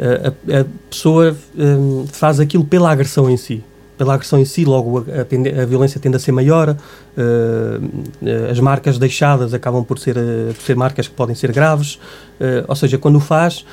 a, 0.01 0.62
a 0.62 0.65
pessoa 0.89 1.36
um, 1.55 2.05
faz 2.08 2.39
aquilo 2.39 2.65
pela 2.65 2.91
agressão 2.91 3.29
em 3.29 3.38
si. 3.38 3.63
Pela 3.98 4.15
agressão 4.15 4.39
em 4.39 4.46
si, 4.46 4.65
logo 4.65 5.00
a, 5.00 5.62
a 5.62 5.65
violência 5.65 6.00
tende 6.00 6.15
a 6.15 6.20
ser 6.20 6.31
maior, 6.31 6.70
uh, 6.70 8.50
as 8.50 8.60
marcas 8.60 8.98
deixadas 8.98 9.53
acabam 9.53 9.84
por 9.84 10.00
ser, 10.00 10.17
uh, 10.17 10.53
por 10.55 10.63
ser 10.63 10.75
marcas 10.75 11.08
que 11.08 11.13
podem 11.13 11.36
ser 11.36 11.51
graves, 11.51 11.96
uh, 12.39 12.65
ou 12.67 12.75
seja, 12.75 12.98
quando 12.98 13.17
o 13.17 13.20
faz, 13.20 13.63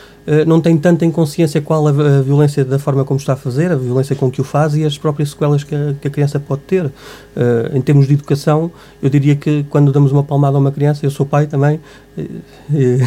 não 0.46 0.60
tem 0.60 0.76
tanta 0.76 1.06
inconsciência 1.06 1.60
qual 1.60 1.86
a, 1.86 1.90
a, 1.90 2.22
violência 2.22 2.64
da 2.64 2.78
forma 2.78 3.04
como 3.04 3.18
está 3.18 3.32
a 3.32 3.36
fazer, 3.36 3.72
a 3.72 3.76
violência 3.76 4.14
com 4.14 4.30
que 4.30 4.40
o 4.40 4.44
faz 4.44 4.74
e 4.74 4.84
as 4.84 4.98
próprias 4.98 5.30
sequelas 5.30 5.64
que 5.64 5.74
a, 5.74 5.94
que 6.00 6.08
a 6.08 6.10
criança 6.10 6.38
pode 6.38 6.62
ter. 6.62 6.84
Uh, 6.84 6.92
em 7.76 7.80
termos 7.80 8.08
de 8.08 8.14
educação, 8.14 8.70
eu 9.00 9.08
diria 9.08 9.36
que 9.36 9.64
quando 9.70 9.92
damos 9.92 10.10
uma 10.10 10.24
palmada 10.24 10.56
a 10.56 10.60
uma 10.60 10.72
criança, 10.72 11.06
eu 11.06 11.10
sou 11.10 11.24
pai 11.24 11.46
também, 11.46 11.78
e, 12.70 12.98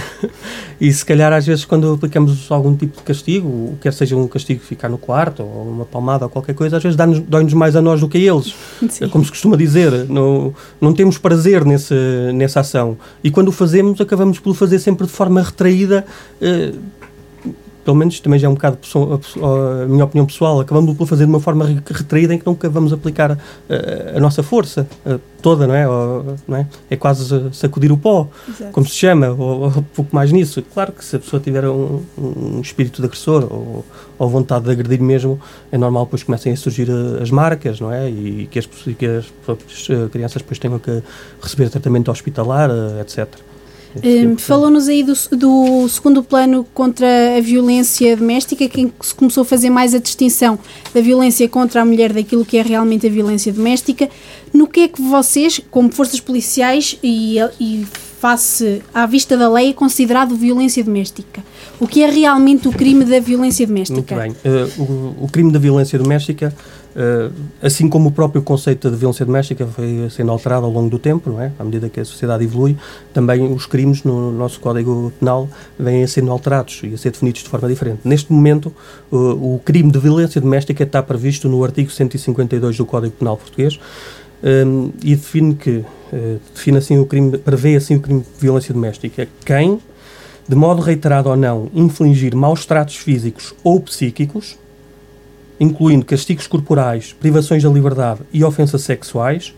e, 0.79 0.93
se 0.93 1.05
calhar 1.05 1.33
às 1.33 1.45
vezes 1.45 1.65
quando 1.65 1.93
aplicamos 1.93 2.49
algum 2.49 2.75
tipo 2.75 2.97
de 2.97 3.03
castigo, 3.03 3.77
quer 3.81 3.93
seja 3.93 4.15
um 4.15 4.27
castigo 4.27 4.61
ficar 4.61 4.89
no 4.89 4.97
quarto 4.97 5.43
ou 5.43 5.67
uma 5.67 5.85
palmada 5.85 6.25
ou 6.25 6.29
qualquer 6.29 6.55
coisa, 6.55 6.77
às 6.77 6.83
vezes 6.83 6.97
dói-nos 7.27 7.53
mais 7.53 7.75
a 7.75 7.81
nós 7.81 7.99
do 7.99 8.07
que 8.07 8.17
a 8.17 8.33
eles. 8.33 8.55
Sim. 8.89 9.09
Como 9.09 9.23
se 9.25 9.31
costuma 9.31 9.57
dizer, 9.57 9.91
não, 10.09 10.53
não 10.79 10.93
temos 10.93 11.17
prazer 11.17 11.65
nesse, 11.65 11.93
nessa 12.33 12.61
ação. 12.61 12.97
E 13.23 13.29
quando 13.29 13.49
o 13.49 13.51
fazemos, 13.51 13.99
acabamos 13.99 14.39
por 14.39 14.51
o 14.51 14.53
fazer 14.53 14.79
sempre 14.79 15.05
de 15.05 15.11
forma 15.11 15.41
retraída. 15.41 16.05
Eh, 16.41 16.71
pelo 17.83 17.97
menos 17.97 18.19
também 18.19 18.39
já 18.39 18.47
é 18.47 18.49
um 18.49 18.53
bocado 18.53 18.77
a, 18.83 19.85
minha 19.87 20.05
opinião 20.05 20.25
pessoal, 20.25 20.59
acabamos 20.59 20.95
por 20.95 21.07
fazer 21.07 21.25
de 21.25 21.29
uma 21.29 21.39
forma 21.39 21.65
retraída 21.65 22.33
em 22.33 22.37
que 22.37 22.45
nunca 22.45 22.69
vamos 22.69 22.93
aplicar 22.93 23.31
a, 23.31 24.17
a 24.17 24.19
nossa 24.19 24.43
força 24.43 24.87
toda, 25.41 25.67
não 25.67 25.75
é? 25.75 25.87
Ou, 25.87 26.37
não 26.47 26.57
é? 26.57 26.67
é 26.89 26.95
quase 26.95 27.49
sacudir 27.53 27.91
o 27.91 27.97
pó, 27.97 28.27
Exato. 28.47 28.71
como 28.71 28.85
se 28.85 28.95
chama, 28.95 29.29
ou, 29.29 29.61
ou, 29.61 29.67
um 29.67 29.83
pouco 29.83 30.15
mais 30.15 30.31
nisso. 30.31 30.63
Claro 30.73 30.91
que 30.91 31.03
se 31.03 31.15
a 31.15 31.19
pessoa 31.19 31.41
tiver 31.41 31.67
um, 31.67 32.01
um 32.17 32.61
espírito 32.61 33.01
de 33.01 33.07
agressor 33.07 33.47
ou, 33.51 33.85
ou, 34.17 34.29
vontade 34.29 34.65
de 34.65 34.71
agredir 34.71 35.01
mesmo, 35.01 35.39
é 35.71 35.77
normal 35.77 36.05
depois 36.05 36.23
comecem 36.23 36.53
a 36.53 36.55
surgir 36.55 36.89
eh, 36.89 37.21
as 37.21 37.31
marcas, 37.31 37.79
não 37.79 37.91
é? 37.91 38.09
E 38.09 38.47
que 38.49 38.59
as, 38.59 38.65
que 38.65 39.05
as 39.05 39.25
eh, 39.89 40.07
crianças 40.11 40.41
depois 40.41 40.59
tenham 40.59 40.79
que 40.79 41.01
receber 41.41 41.69
tratamento 41.69 42.11
hospitalar, 42.11 42.69
eh, 42.69 43.01
etc. 43.01 43.27
Um, 43.95 44.37
Falou-nos 44.37 44.87
aí 44.87 45.03
do, 45.03 45.13
do, 45.31 45.87
segundo 45.89 46.23
plano 46.23 46.65
contra 46.73 47.37
a 47.37 47.41
violência 47.41 48.15
doméstica, 48.15 48.67
que 48.67 48.91
se 49.01 49.13
começou 49.13 49.41
a 49.41 49.45
fazer 49.45 49.69
mais 49.69 49.93
a 49.93 49.99
distinção 49.99 50.57
da 50.93 51.01
violência 51.01 51.47
contra 51.49 51.81
a 51.81 51.85
mulher 51.85 52.13
daquilo 52.13 52.45
que 52.45 52.57
é 52.57 52.61
realmente 52.61 53.05
a 53.05 53.09
violência 53.09 53.51
doméstica. 53.51 54.09
No 54.53 54.67
que 54.67 54.81
é 54.81 54.87
que 54.87 55.01
vocês, 55.01 55.61
como 55.69 55.91
forças 55.91 56.19
policiais 56.19 56.97
e, 57.03 57.37
e 57.59 57.85
face 58.19 58.81
à 58.93 59.05
vista 59.05 59.35
da 59.35 59.49
lei, 59.49 59.71
é 59.71 59.73
considerado 59.73 60.35
violência 60.35 60.83
doméstica? 60.83 61.43
O 61.79 61.87
que 61.87 62.03
é 62.03 62.09
realmente 62.09 62.67
o 62.67 62.71
crime 62.71 63.03
da 63.03 63.19
violência 63.19 63.65
doméstica? 63.65 64.15
Muito 64.15 64.35
bem. 64.43 64.51
Uh, 64.51 64.81
o, 64.81 65.25
o, 65.25 65.27
crime 65.27 65.51
da 65.51 65.57
violência 65.57 65.97
doméstica 65.97 66.53
assim 67.61 67.87
como 67.87 68.09
o 68.09 68.11
próprio 68.11 68.41
conceito 68.41 68.89
de 68.89 68.97
violência 68.97 69.25
doméstica 69.25 69.65
foi 69.65 70.09
sendo 70.09 70.31
alterado 70.31 70.65
ao 70.65 70.71
longo 70.71 70.89
do 70.89 70.99
tempo, 70.99 71.29
não 71.29 71.41
é? 71.41 71.51
à 71.57 71.63
medida 71.63 71.89
que 71.89 71.99
a 71.99 72.05
sociedade 72.05 72.43
evolui, 72.43 72.77
também 73.13 73.51
os 73.51 73.65
crimes 73.65 74.03
no 74.03 74.31
nosso 74.31 74.59
Código 74.59 75.11
Penal 75.19 75.49
vêm 75.79 76.03
a 76.03 76.07
sendo 76.07 76.31
alterados 76.31 76.81
e 76.83 76.93
a 76.93 76.97
ser 76.97 77.11
definidos 77.11 77.43
de 77.43 77.49
forma 77.49 77.67
diferente. 77.67 78.01
Neste 78.03 78.31
momento, 78.31 78.73
uh, 79.11 79.55
o 79.55 79.61
crime 79.63 79.91
de 79.91 79.99
violência 79.99 80.41
doméstica 80.41 80.83
está 80.83 81.01
previsto 81.01 81.47
no 81.47 81.63
artigo 81.63 81.89
152 81.89 82.77
do 82.77 82.85
Código 82.85 83.13
Penal 83.13 83.37
Português 83.37 83.79
eh, 84.43 84.63
e 85.03 85.15
define 85.15 85.55
que 85.55 85.85
define 86.53 86.77
assim 86.77 86.97
o 86.97 87.05
crime, 87.05 87.37
prevê 87.37 87.75
assim 87.75 87.95
o 87.95 88.01
crime 88.01 88.21
de 88.21 88.27
violência 88.39 88.73
doméstica 88.73 89.27
quem, 89.45 89.79
de 90.47 90.55
modo 90.55 90.81
reiterado 90.81 91.29
ou 91.29 91.37
não, 91.37 91.69
infligir 91.73 92.35
maus 92.35 92.65
tratos 92.65 92.97
físicos 92.97 93.53
ou 93.63 93.79
psíquicos 93.79 94.57
incluindo 95.61 96.03
castigos 96.03 96.47
corporais, 96.47 97.13
privações 97.13 97.61
da 97.61 97.69
liberdade 97.69 98.21
e 98.33 98.43
ofensas 98.43 98.81
sexuais, 98.81 99.53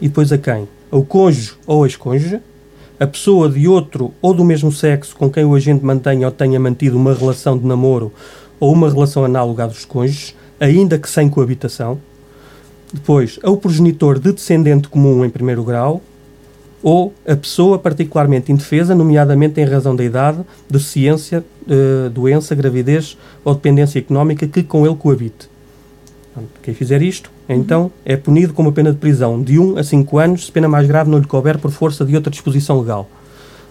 e 0.00 0.08
depois 0.08 0.32
a 0.32 0.38
quem? 0.38 0.66
Ao 0.90 1.04
cônjuge 1.04 1.52
ou 1.66 1.84
ex-cônjuge, 1.84 2.40
a 2.98 3.06
pessoa 3.06 3.50
de 3.50 3.68
outro 3.68 4.14
ou 4.22 4.32
do 4.32 4.42
mesmo 4.42 4.72
sexo 4.72 5.14
com 5.14 5.28
quem 5.28 5.44
o 5.44 5.54
agente 5.54 5.84
mantenha 5.84 6.26
ou 6.26 6.32
tenha 6.32 6.58
mantido 6.58 6.96
uma 6.96 7.12
relação 7.12 7.58
de 7.58 7.66
namoro 7.66 8.10
ou 8.58 8.72
uma 8.72 8.88
relação 8.88 9.22
análoga 9.22 9.64
à 9.64 9.66
dos 9.66 9.84
cônjuges, 9.84 10.34
ainda 10.58 10.98
que 10.98 11.10
sem 11.10 11.28
coabitação. 11.28 12.00
Depois, 12.90 13.38
ao 13.42 13.58
progenitor 13.58 14.18
de 14.18 14.32
descendente 14.32 14.88
comum 14.88 15.26
em 15.26 15.30
primeiro 15.30 15.62
grau, 15.62 16.00
ou 16.82 17.14
a 17.26 17.36
pessoa 17.36 17.78
particularmente 17.78 18.50
indefesa, 18.50 18.94
nomeadamente 18.94 19.60
em 19.60 19.64
razão 19.64 19.94
da 19.94 20.02
idade, 20.02 20.40
deficiência, 20.68 21.44
uh, 21.66 22.10
doença, 22.10 22.54
gravidez 22.54 23.16
ou 23.44 23.54
dependência 23.54 23.98
económica 23.98 24.46
que 24.46 24.62
com 24.62 24.84
ele 24.84 24.96
coabite. 24.96 25.50
Quem 26.62 26.72
fizer 26.72 27.02
isto, 27.02 27.30
então, 27.48 27.92
é 28.04 28.16
punido 28.16 28.54
com 28.54 28.62
uma 28.62 28.72
pena 28.72 28.90
de 28.90 28.96
prisão 28.96 29.42
de 29.42 29.58
1 29.58 29.78
a 29.78 29.84
5 29.84 30.18
anos, 30.18 30.46
se 30.46 30.52
pena 30.52 30.66
mais 30.66 30.86
grave 30.86 31.10
não 31.10 31.18
lhe 31.18 31.26
couber 31.26 31.58
por 31.58 31.70
força 31.70 32.04
de 32.04 32.16
outra 32.16 32.30
disposição 32.30 32.80
legal. 32.80 33.08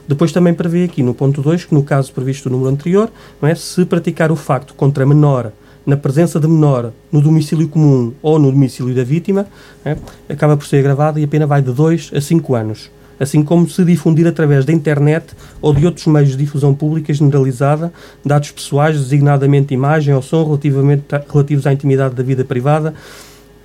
Depois 0.08 0.32
também 0.32 0.54
prevê 0.54 0.84
aqui 0.84 1.02
no 1.02 1.14
ponto 1.14 1.42
2 1.42 1.66
que, 1.66 1.74
no 1.74 1.84
caso 1.84 2.14
previsto 2.14 2.50
no 2.50 2.58
número 2.58 2.74
anterior, 2.74 3.10
não 3.42 3.50
é, 3.50 3.56
se 3.56 3.84
praticar 3.86 4.32
o 4.32 4.36
facto 4.36 4.76
contra 4.76 5.06
menor 5.06 5.52
na 5.84 5.98
presença 5.98 6.40
de 6.40 6.48
menor 6.48 6.92
no 7.12 7.20
domicílio 7.20 7.68
comum 7.68 8.14
ou 8.22 8.38
no 8.38 8.52
domicílio 8.52 8.94
da 8.94 9.04
vítima, 9.04 9.48
é, 9.84 9.98
acaba 10.30 10.56
por 10.56 10.68
ser 10.68 10.78
agravado 10.78 11.20
e 11.20 11.24
a 11.24 11.28
pena 11.28 11.48
vai 11.48 11.64
de 11.64 11.72
2 11.72 12.12
a 12.14 12.22
5 12.22 12.54
anos 12.54 12.92
assim 13.22 13.44
como 13.44 13.70
se 13.70 13.86
difundir 13.86 14.26
através 14.26 14.66
da 14.66 14.74
internet 14.74 15.28
ou 15.62 15.74
de 15.74 15.86
outros 15.86 16.08
meios 16.08 16.32
de 16.32 16.38
difusão 16.38 16.74
pública 16.74 17.14
generalizada 17.14 17.94
dados 18.26 18.50
pessoais, 18.50 18.98
designadamente 18.98 19.76
imagem 19.76 20.14
ou 20.16 20.24
som 20.24 20.44
relativamente, 20.44 21.04
relativos 21.32 21.68
à 21.68 21.74
intimidade 21.74 22.16
da 22.16 22.24
vida 22.24 22.44
privada, 22.44 22.96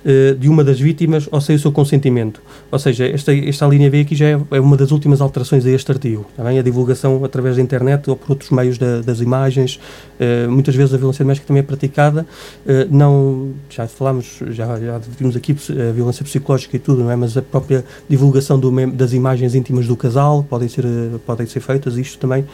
eh, 0.09 0.35
de 0.39 0.47
uma 0.47 0.63
das 0.63 0.79
vítimas 0.79 1.27
ou 1.29 1.41
sem 1.41 1.57
o 1.57 1.59
seu 1.59 1.69
consentimento. 1.69 2.41
Ou 2.71 2.79
seja, 2.79 3.05
esta, 3.05 3.35
esta 3.35 3.67
linha 3.67 3.89
B 3.89 3.99
aqui 3.99 4.15
já 4.15 4.25
é, 4.27 4.39
é 4.51 4.59
uma 4.61 4.77
das 4.77 4.91
últimas 4.91 5.19
alterações 5.19 5.65
a 5.65 5.69
este 5.69 5.91
artigo. 5.91 6.25
Também 6.33 6.57
a 6.57 6.61
divulgação 6.61 7.25
através 7.25 7.57
da 7.57 7.61
internet 7.61 8.09
ou 8.09 8.15
por 8.15 8.29
outros 8.29 8.49
meios 8.49 8.77
da, 8.77 9.01
das 9.01 9.19
imagens. 9.19 9.77
Uh, 10.17 10.49
muitas 10.49 10.73
vezes 10.73 10.93
a 10.93 10.97
violência 10.97 11.25
doméstica 11.25 11.45
também 11.45 11.59
é 11.59 11.63
praticada. 11.63 12.25
Uh, 12.65 12.87
não, 12.89 13.51
já 13.69 13.85
falámos, 13.85 14.39
já, 14.51 14.79
já 14.79 14.97
vimos 15.19 15.35
aqui 15.35 15.53
a 15.71 15.91
violência 15.91 16.23
psicológica 16.23 16.77
e 16.77 16.79
tudo, 16.79 17.03
não 17.03 17.11
é? 17.11 17.15
Mas 17.17 17.35
a 17.35 17.41
própria 17.41 17.83
divulgação 18.07 18.57
do, 18.57 18.71
das 18.93 19.11
imagens 19.11 19.55
íntimas 19.55 19.87
do 19.87 19.97
casal 19.97 20.41
podem 20.49 20.69
ser, 20.69 20.85
podem 21.25 21.45
ser 21.45 21.59
feitas. 21.59 21.97
Isto 21.97 22.17
também, 22.17 22.45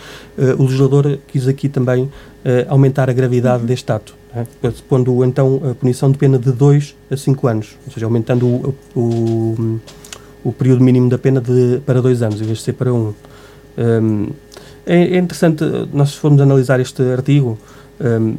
o 0.58 0.64
legislador 0.64 1.20
quis 1.28 1.48
aqui 1.48 1.70
também 1.70 2.10
aumentar 2.68 3.10
a 3.10 3.14
gravidade 3.14 3.62
uhum. 3.62 3.68
deste 3.68 3.92
ato 3.92 4.16
é? 4.36 4.46
pondo 4.90 5.24
então 5.24 5.62
a 5.70 5.76
punição 5.76 6.12
de 6.12 6.18
pena 6.18 6.40
de 6.40 6.52
2 6.52 6.96
a 7.12 7.18
5 7.18 7.48
anos, 7.48 7.78
ou 7.86 7.94
seja, 7.94 8.06
aumentando 8.06 8.48
o, 8.48 8.76
o, 8.96 9.80
o, 10.44 10.52
período 10.52 10.84
mínimo 10.84 11.08
da 11.10 11.18
pena 11.18 11.40
de, 11.40 11.80
para 11.86 12.02
2 12.02 12.24
anos, 12.24 12.42
em 12.42 12.46
vez 12.46 12.58
de 12.58 12.64
ser 12.64 12.74
para 12.74 12.92
1. 12.92 12.98
Um. 12.98 13.14
Um, 13.76 14.30
é, 14.86 15.16
é, 15.16 15.18
interessante, 15.18 15.64
nós 15.94 16.12
se 16.12 16.18
formos 16.18 16.42
analisar 16.42 16.80
este 16.80 17.02
artigo, 17.12 17.58
um, 18.02 18.36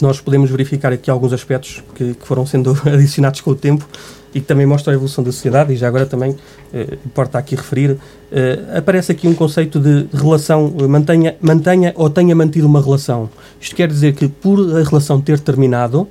nós 0.00 0.20
podemos 0.20 0.50
verificar 0.50 0.92
aqui 0.92 1.10
alguns 1.10 1.32
aspectos 1.32 1.82
que, 1.94 2.14
que 2.14 2.26
foram 2.26 2.46
sendo 2.46 2.70
adicionados 2.86 3.40
com 3.40 3.50
o 3.50 3.54
tempo 3.56 3.86
e 4.34 4.40
que 4.40 4.46
também 4.46 4.66
mostra 4.66 4.92
a 4.92 4.94
evolução 4.94 5.22
da 5.24 5.32
sociedade, 5.32 5.72
e 5.72 5.76
já 5.76 5.88
agora 5.88 6.06
também 6.06 6.36
eh, 6.72 6.98
importa 7.04 7.38
aqui 7.38 7.54
referir, 7.56 7.96
eh, 8.30 8.58
aparece 8.76 9.12
aqui 9.12 9.26
um 9.26 9.34
conceito 9.34 9.80
de 9.80 10.06
relação, 10.12 10.72
mantenha, 10.88 11.36
mantenha 11.40 11.92
ou 11.96 12.08
tenha 12.08 12.34
mantido 12.34 12.66
uma 12.66 12.80
relação. 12.80 13.28
Isto 13.60 13.74
quer 13.74 13.88
dizer 13.88 14.14
que, 14.14 14.28
por 14.28 14.58
a 14.76 14.82
relação 14.82 15.20
ter 15.20 15.40
terminado, 15.40 16.06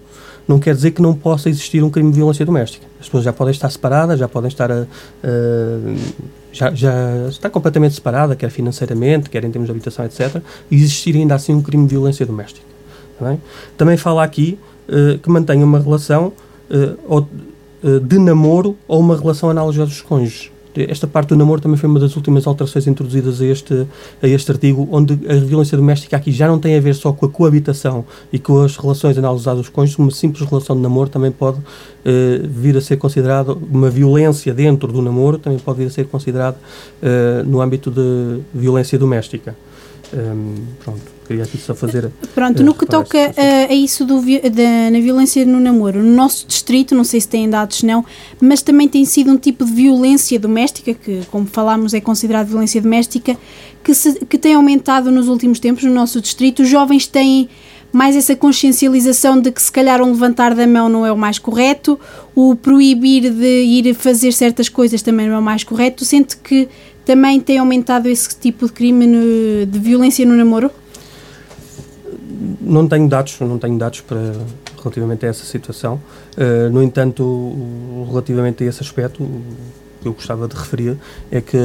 não 0.48 0.60
quer 0.60 0.74
dizer 0.74 0.92
que 0.92 1.02
não 1.02 1.14
possa 1.14 1.50
existir 1.50 1.84
um 1.84 1.90
crime 1.90 2.10
de 2.10 2.18
violência 2.18 2.46
doméstica. 2.46 2.86
As 3.00 3.06
pessoas 3.06 3.24
já 3.24 3.32
podem 3.32 3.52
estar 3.52 3.70
separadas, 3.70 4.20
já 4.20 4.28
podem 4.28 4.48
estar 4.48 4.72
a, 4.72 4.82
a 4.82 4.88
já, 6.52 6.74
já, 6.74 7.28
está 7.30 7.50
completamente 7.50 7.96
separada, 7.96 8.36
quer 8.36 8.50
financeiramente, 8.50 9.30
quer 9.30 9.44
em 9.44 9.52
termos 9.52 9.68
de 9.68 9.72
habitação, 9.72 10.06
etc., 10.06 10.42
e 10.70 10.76
existir 10.76 11.16
ainda 11.16 11.36
assim 11.36 11.54
um 11.54 11.62
crime 11.62 11.86
de 11.86 11.94
violência 11.94 12.26
doméstica. 12.26 12.66
Também, 13.18 13.42
também 13.78 13.98
fala 13.98 14.24
aqui 14.24 14.58
uh, 14.88 15.20
que 15.20 15.30
mantenha 15.30 15.64
uma 15.64 15.80
relação 15.80 16.34
uh, 16.70 16.98
ou, 17.08 17.28
de 17.82 18.20
namoro 18.20 18.76
ou 18.88 19.00
uma 19.00 19.18
relação 19.18 19.50
análoga 19.50 19.86
dos 19.86 20.02
cônjuges. 20.02 20.52
Esta 20.76 21.08
parte 21.08 21.30
do 21.30 21.36
namoro 21.36 21.60
também 21.60 21.78
foi 21.78 21.90
uma 21.90 22.00
das 22.00 22.16
últimas 22.16 22.46
alterações 22.46 22.86
introduzidas 22.86 23.42
a 23.42 23.46
este, 23.46 23.88
a 24.22 24.28
este 24.28 24.52
artigo, 24.52 24.88
onde 24.92 25.14
a 25.28 25.34
violência 25.36 25.76
doméstica 25.76 26.16
aqui 26.16 26.32
já 26.32 26.48
não 26.48 26.60
tem 26.60 26.78
a 26.78 26.80
ver 26.80 26.94
só 26.94 27.12
com 27.12 27.26
a 27.26 27.30
coabitação 27.30 28.06
e 28.32 28.38
com 28.38 28.62
as 28.62 28.78
relações 28.78 29.18
análogas 29.18 29.44
dos 29.58 29.70
cônjuges, 29.70 29.98
uma 29.98 30.12
simples 30.12 30.48
relação 30.48 30.76
de 30.76 30.82
namoro 30.82 31.10
também 31.10 31.32
pode 31.32 31.58
uh, 31.58 31.64
vir 32.48 32.78
a 32.78 32.82
ser 32.82 32.98
considerada 32.98 33.54
uma 33.54 33.90
violência 33.90 34.54
dentro 34.54 34.92
do 34.92 35.02
namoro, 35.02 35.40
também 35.40 35.58
pode 35.60 35.80
vir 35.80 35.88
a 35.88 35.90
ser 35.90 36.06
considerada 36.06 36.58
uh, 37.02 37.44
no 37.46 37.62
âmbito 37.62 37.90
de 37.90 38.40
violência 38.54 38.98
doméstica. 38.98 39.56
Um, 40.14 40.56
pronto, 40.84 41.19
queria 41.30 41.44
aqui 41.44 41.60
só 41.60 41.76
fazer. 41.76 42.10
Pronto, 42.34 42.64
no 42.64 42.74
que 42.74 42.88
toca 42.88 43.18
a, 43.38 43.72
a, 43.72 43.74
isso 43.74 44.04
do, 44.04 44.20
da, 44.20 44.92
na 44.92 45.00
violência 45.00 45.46
no 45.46 45.60
namoro, 45.60 46.02
no 46.02 46.16
nosso 46.16 46.48
distrito, 46.48 46.96
não 46.96 47.04
sei 47.04 47.22
se 47.22 47.28
têm 47.28 47.48
dados 47.48 47.84
não, 47.84 48.04
mas 48.42 48.64
também 48.64 48.88
tem 48.88 49.06
sido 49.06 49.32
um 49.32 49.38
tipo 49.38 49.64
de 49.64 49.72
violência 49.72 50.40
doméstica, 50.40 50.96
que, 50.96 51.22
como 51.30 51.46
falámos, 51.46 51.94
é 51.94 52.02
considerado 52.02 52.48
violência 52.48 52.82
doméstica, 52.82 53.38
que, 53.84 53.94
se, 53.94 54.26
que 54.26 54.40
tem 54.40 54.56
aumentado 54.56 55.12
nos 55.12 55.28
últimos 55.28 55.60
tempos 55.60 55.84
no 55.84 55.94
nosso 55.94 56.20
distrito. 56.20 56.64
Os 56.64 56.70
jovens 56.70 57.06
têm 57.06 57.48
mais 57.92 58.16
essa 58.16 58.36
consciencialização 58.36 59.40
de 59.40 59.52
que 59.52 59.62
se 59.62 59.72
calhar 59.72 60.02
um 60.02 60.12
levantar 60.12 60.56
da 60.56 60.66
mão 60.66 60.90
não 60.90 61.06
é 61.06 61.12
o 61.12 61.18
mais 61.18 61.38
correto, 61.38 62.00
o 62.34 62.56
proibir 62.56 63.32
de 63.32 63.64
ir 63.64 63.94
fazer 63.94 64.32
certas 64.32 64.68
coisas 64.68 65.04
também 65.04 65.28
não 65.28 65.36
é 65.36 65.40
o 65.40 65.44
mais 65.44 65.64
correto. 65.64 66.04
Sente 66.04 66.38
que 66.38 66.68
também 67.06 67.40
tem 67.40 67.60
aumentado 67.60 68.08
esse 68.08 68.36
tipo 68.38 68.66
de 68.66 68.72
crime 68.72 69.06
no, 69.06 69.66
de 69.68 69.80
violência 69.80 70.26
no 70.26 70.36
namoro? 70.36 70.72
Não 72.70 72.88
tenho 72.88 73.08
dados, 73.08 73.40
não 73.40 73.58
tenho 73.58 73.78
dados 73.78 74.02
para 74.02 74.34
relativamente 74.78 75.26
a 75.26 75.30
essa 75.30 75.46
situação. 75.46 76.00
Uh, 76.38 76.70
no 76.72 76.82
entanto, 76.82 77.56
relativamente 78.10 78.64
a 78.64 78.68
esse 78.68 78.82
aspecto, 78.82 79.24
o 79.24 79.44
que 80.02 80.08
eu 80.08 80.14
gostava 80.14 80.48
de 80.48 80.56
referir 80.56 80.98
é 81.32 81.42
que 81.42 81.58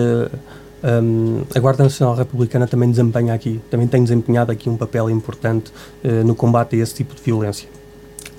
um, 0.84 1.42
a 1.54 1.60
Guarda 1.60 1.82
Nacional 1.82 2.14
Republicana 2.14 2.66
também 2.66 2.90
desempenha 2.90 3.32
aqui, 3.32 3.60
também 3.70 3.86
tem 3.86 4.02
desempenhado 4.02 4.52
aqui 4.52 4.68
um 4.68 4.76
papel 4.76 5.08
importante 5.08 5.72
uh, 6.04 6.24
no 6.24 6.34
combate 6.34 6.76
a 6.76 6.78
esse 6.78 6.94
tipo 6.94 7.14
de 7.14 7.22
violência. 7.22 7.68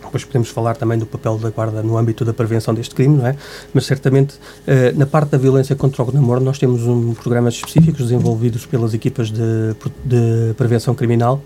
Depois 0.04 0.24
podemos 0.24 0.50
falar 0.50 0.76
também 0.78 0.98
do 0.98 1.06
papel 1.06 1.38
da 1.40 1.50
Guarda 1.50 1.82
no 1.82 1.98
âmbito 1.98 2.24
da 2.24 2.34
prevenção 2.34 2.74
deste 2.74 2.94
crime, 2.94 3.18
não 3.18 3.28
é? 3.28 3.36
Mas 3.74 3.86
certamente 3.86 4.36
uh, 4.36 4.98
na 4.98 5.06
parte 5.06 5.30
da 5.30 5.38
violência 5.38 5.76
contra 5.76 6.04
o 6.04 6.12
namoro 6.12 6.40
nós 6.40 6.60
temos 6.60 6.86
um 6.86 7.14
programas 7.16 7.56
específicos 7.56 8.04
desenvolvidos 8.04 8.66
pelas 8.66 8.94
equipas 8.94 9.32
de, 9.32 9.76
de 10.04 10.54
prevenção 10.56 10.94
criminal 10.94 11.42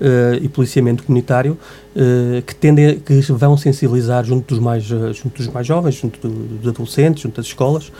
uh, 0.00 0.42
e 0.42 0.48
policiamento 0.48 1.04
comunitário 1.04 1.56
uh, 1.94 2.42
que 2.42 2.54
tendem 2.54 2.98
que 2.98 3.20
vão 3.32 3.56
sensibilizar 3.56 4.24
junto 4.24 4.54
dos 4.54 4.62
mais 4.62 4.90
uh, 4.90 5.12
junto 5.12 5.36
dos 5.36 5.48
mais 5.48 5.66
jovens, 5.66 5.94
junto 5.94 6.26
dos 6.28 6.68
adolescentes, 6.68 7.22
junto 7.22 7.36
das 7.36 7.46
escolas 7.46 7.92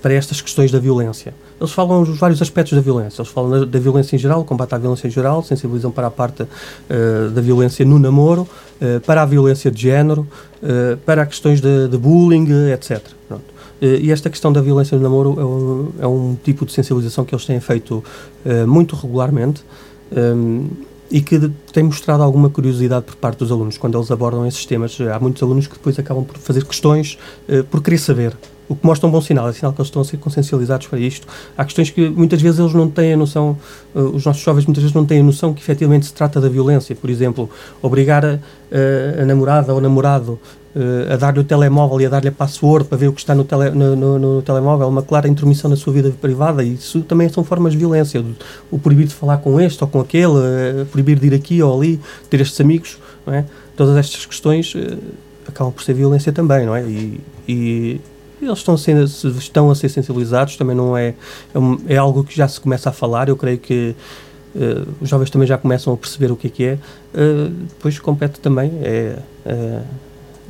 para 0.00 0.14
estas 0.14 0.40
questões 0.40 0.70
da 0.70 0.78
violência. 0.78 1.34
Eles 1.60 1.72
falam 1.72 2.00
os 2.00 2.18
vários 2.18 2.40
aspectos 2.40 2.74
da 2.74 2.80
violência. 2.80 3.20
Eles 3.20 3.30
falam 3.30 3.50
da, 3.50 3.64
da 3.66 3.78
violência 3.78 4.16
em 4.16 4.18
geral, 4.18 4.42
combate 4.44 4.74
à 4.74 4.78
violência 4.78 5.06
em 5.06 5.10
geral, 5.10 5.42
sensibilizam 5.42 5.90
para 5.90 6.06
a 6.06 6.10
parte 6.10 6.46
da 7.34 7.40
violência 7.40 7.84
no 7.84 7.98
namoro, 7.98 8.48
para 9.04 9.22
a 9.22 9.26
violência 9.26 9.70
de 9.70 9.82
género, 9.82 10.26
para 11.04 11.26
questões 11.26 11.60
de, 11.60 11.88
de 11.88 11.98
bullying, 11.98 12.70
etc. 12.72 13.02
Pronto. 13.28 13.44
E 13.82 14.10
esta 14.10 14.30
questão 14.30 14.50
da 14.50 14.62
violência 14.62 14.96
no 14.96 15.02
namoro 15.02 15.36
é 15.38 15.44
um, 15.44 15.92
é 16.00 16.06
um, 16.06 16.36
tipo 16.42 16.64
de 16.64 16.72
sensibilização 16.72 17.24
que 17.24 17.34
eles 17.34 17.44
têm 17.44 17.60
feito 17.60 18.02
muito 18.66 18.96
regularmente. 18.96 19.62
Um, 20.10 20.68
e 21.10 21.20
que 21.20 21.50
tem 21.72 21.82
mostrado 21.82 22.22
alguma 22.22 22.48
curiosidade 22.48 23.04
por 23.04 23.16
parte 23.16 23.38
dos 23.38 23.50
alunos 23.50 23.76
quando 23.76 23.98
eles 23.98 24.10
abordam 24.10 24.46
esses 24.46 24.64
temas. 24.64 24.98
Há 25.00 25.18
muitos 25.18 25.42
alunos 25.42 25.66
que 25.66 25.74
depois 25.74 25.98
acabam 25.98 26.24
por 26.24 26.38
fazer 26.38 26.64
questões 26.64 27.18
uh, 27.48 27.64
por 27.64 27.82
querer 27.82 27.98
saber. 27.98 28.36
O 28.70 28.76
que 28.76 28.86
mostra 28.86 29.08
um 29.08 29.10
bom 29.10 29.20
sinal, 29.20 29.48
é 29.48 29.52
sinal 29.52 29.72
que 29.72 29.80
eles 29.80 29.88
estão 29.88 30.00
a 30.00 30.04
ser 30.04 30.16
consciencializados 30.18 30.86
para 30.86 31.00
isto. 31.00 31.26
Há 31.58 31.64
questões 31.64 31.90
que 31.90 32.08
muitas 32.08 32.40
vezes 32.40 32.60
eles 32.60 32.72
não 32.72 32.88
têm 32.88 33.14
a 33.14 33.16
noção, 33.16 33.58
uh, 33.92 34.00
os 34.00 34.24
nossos 34.24 34.40
jovens 34.40 34.64
muitas 34.64 34.84
vezes 34.84 34.94
não 34.94 35.04
têm 35.04 35.18
a 35.18 35.22
noção 35.24 35.52
que 35.52 35.60
efetivamente 35.60 36.06
se 36.06 36.14
trata 36.14 36.40
da 36.40 36.48
violência. 36.48 36.94
Por 36.94 37.10
exemplo, 37.10 37.50
obrigar 37.82 38.24
a, 38.24 38.28
a, 38.38 39.22
a 39.22 39.26
namorada 39.26 39.74
ou 39.74 39.80
namorado 39.80 40.38
uh, 40.76 41.12
a 41.12 41.16
dar-lhe 41.16 41.40
o 41.40 41.44
telemóvel 41.44 42.00
e 42.00 42.06
a 42.06 42.08
dar-lhe 42.08 42.28
a 42.28 42.32
password 42.32 42.86
para 42.86 42.96
ver 42.96 43.08
o 43.08 43.12
que 43.12 43.18
está 43.18 43.34
no, 43.34 43.42
tele, 43.42 43.70
no, 43.70 43.96
no, 43.96 44.18
no, 44.20 44.42
telemóvel, 44.42 44.86
uma 44.86 45.02
clara 45.02 45.26
intromissão 45.26 45.68
na 45.68 45.74
sua 45.74 45.92
vida 45.92 46.08
privada, 46.20 46.62
e 46.62 46.74
isso 46.74 47.00
também 47.00 47.28
são 47.28 47.42
formas 47.42 47.72
de 47.72 47.78
violência. 47.78 48.24
O, 48.70 48.78
proibir 48.78 49.08
de 49.08 49.14
falar 49.14 49.38
com 49.38 49.60
este 49.60 49.82
ou 49.82 49.90
com 49.90 49.98
aquele, 49.98 50.84
proibir 50.92 51.18
de 51.18 51.26
ir 51.26 51.34
aqui 51.34 51.60
ou 51.60 51.76
ali, 51.76 51.98
ter 52.30 52.40
estes 52.40 52.60
amigos, 52.60 53.00
é? 53.26 53.44
Todas 53.76 53.96
estas 53.96 54.26
questões 54.26 54.74
acabam 55.48 55.72
por 55.72 55.82
ser 55.82 55.94
violência 55.94 56.32
também, 56.32 56.66
não 56.66 56.76
é? 56.76 56.82
E, 56.84 57.20
e 57.48 58.00
eles 58.44 58.58
estão 58.58 58.76
ser, 58.76 58.96
estão 59.04 59.70
a 59.70 59.74
ser 59.74 59.88
sensibilizados, 59.88 60.56
também 60.56 60.76
não 60.76 60.96
é, 60.96 61.08
é, 61.08 61.94
é 61.94 61.96
algo 61.96 62.24
que 62.24 62.36
já 62.36 62.48
se 62.48 62.60
começa 62.60 62.90
a 62.90 62.92
falar, 62.92 63.28
eu 63.28 63.36
creio 63.36 63.58
que 63.58 63.94
Uh, 64.52 64.84
os 65.00 65.08
jovens 65.08 65.30
também 65.30 65.46
já 65.46 65.56
começam 65.56 65.94
a 65.94 65.96
perceber 65.96 66.32
o 66.32 66.34
que 66.34 66.48
é 66.48 66.50
que 66.50 66.64
é. 66.64 66.78
Uh, 67.14 67.50
depois 67.68 67.96
compete 68.00 68.40
também 68.40 68.72
é, 68.82 69.16
uh, 69.46 69.84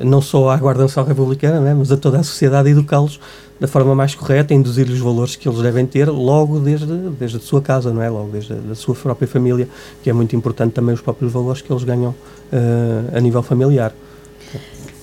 não 0.02 0.22
só 0.22 0.48
à 0.48 0.56
Guarda 0.56 0.82
Nacional 0.82 1.06
Republicana, 1.06 1.60
né, 1.60 1.74
mas 1.74 1.92
a 1.92 1.98
toda 1.98 2.18
a 2.18 2.22
sociedade 2.22 2.70
educá-los 2.70 3.20
da 3.60 3.68
forma 3.68 3.94
mais 3.94 4.14
correta, 4.14 4.54
induzir-lhes 4.54 4.94
os 4.94 5.00
valores 5.00 5.36
que 5.36 5.46
eles 5.46 5.60
devem 5.60 5.84
ter 5.84 6.08
logo 6.08 6.58
desde, 6.58 6.86
desde 6.86 7.36
a 7.36 7.40
sua 7.40 7.60
casa, 7.60 7.92
não 7.92 8.00
é? 8.00 8.08
Logo 8.08 8.30
desde 8.30 8.54
a 8.54 8.74
sua 8.74 8.94
própria 8.94 9.28
família, 9.28 9.68
que 10.02 10.08
é 10.08 10.12
muito 10.14 10.34
importante 10.34 10.72
também 10.72 10.94
os 10.94 11.02
próprios 11.02 11.30
valores 11.30 11.60
que 11.60 11.70
eles 11.70 11.84
ganham 11.84 12.10
uh, 12.10 13.14
a 13.14 13.20
nível 13.20 13.42
familiar. 13.42 13.92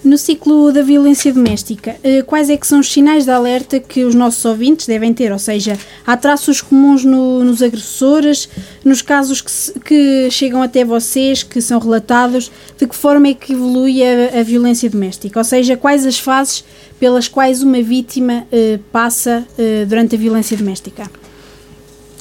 No 0.08 0.18
ciclo 0.18 0.72
da 0.72 0.84
violência 0.84 1.34
doméstica, 1.34 1.98
eh, 2.02 2.22
quais 2.22 2.50
é 2.50 2.56
que 2.56 2.66
são 2.66 2.80
os 2.80 2.90
sinais 2.90 3.26
de 3.26 3.30
alerta 3.30 3.78
que 3.78 4.06
os 4.06 4.16
nossos 4.16 4.46
ouvintes 4.46 4.88
devem 4.88 5.14
ter? 5.14 5.34
Ou 5.34 5.38
seja, 5.38 5.78
há 6.06 6.16
traços 6.16 6.62
comuns 6.62 7.04
no, 7.04 7.44
nos 7.44 7.62
agressores, 7.62 8.48
nos 8.86 9.02
casos 9.02 9.42
que, 9.42 9.80
que, 9.82 10.32
chegam 10.32 10.64
até 10.64 10.86
vocês, 10.86 11.44
que 11.44 11.60
são 11.60 11.78
relatados, 11.78 12.50
de 12.78 12.88
que 12.88 12.96
forma 12.96 13.28
é 13.28 13.34
que 13.34 13.52
evolui 13.52 14.02
a, 14.02 14.40
a 14.40 14.44
violência 14.44 14.90
doméstica? 14.90 15.42
Ou 15.42 15.44
seja, 15.44 15.76
quais 15.76 16.06
as 16.06 16.18
fases 16.18 16.64
pelas 16.98 17.28
quais 17.28 17.62
uma 17.62 17.82
vítima 17.82 18.48
eh, 18.50 18.80
passa 18.94 19.46
eh, 19.60 19.84
durante 19.84 20.16
a 20.16 20.18
violência 20.18 20.56
doméstica? 20.56 21.12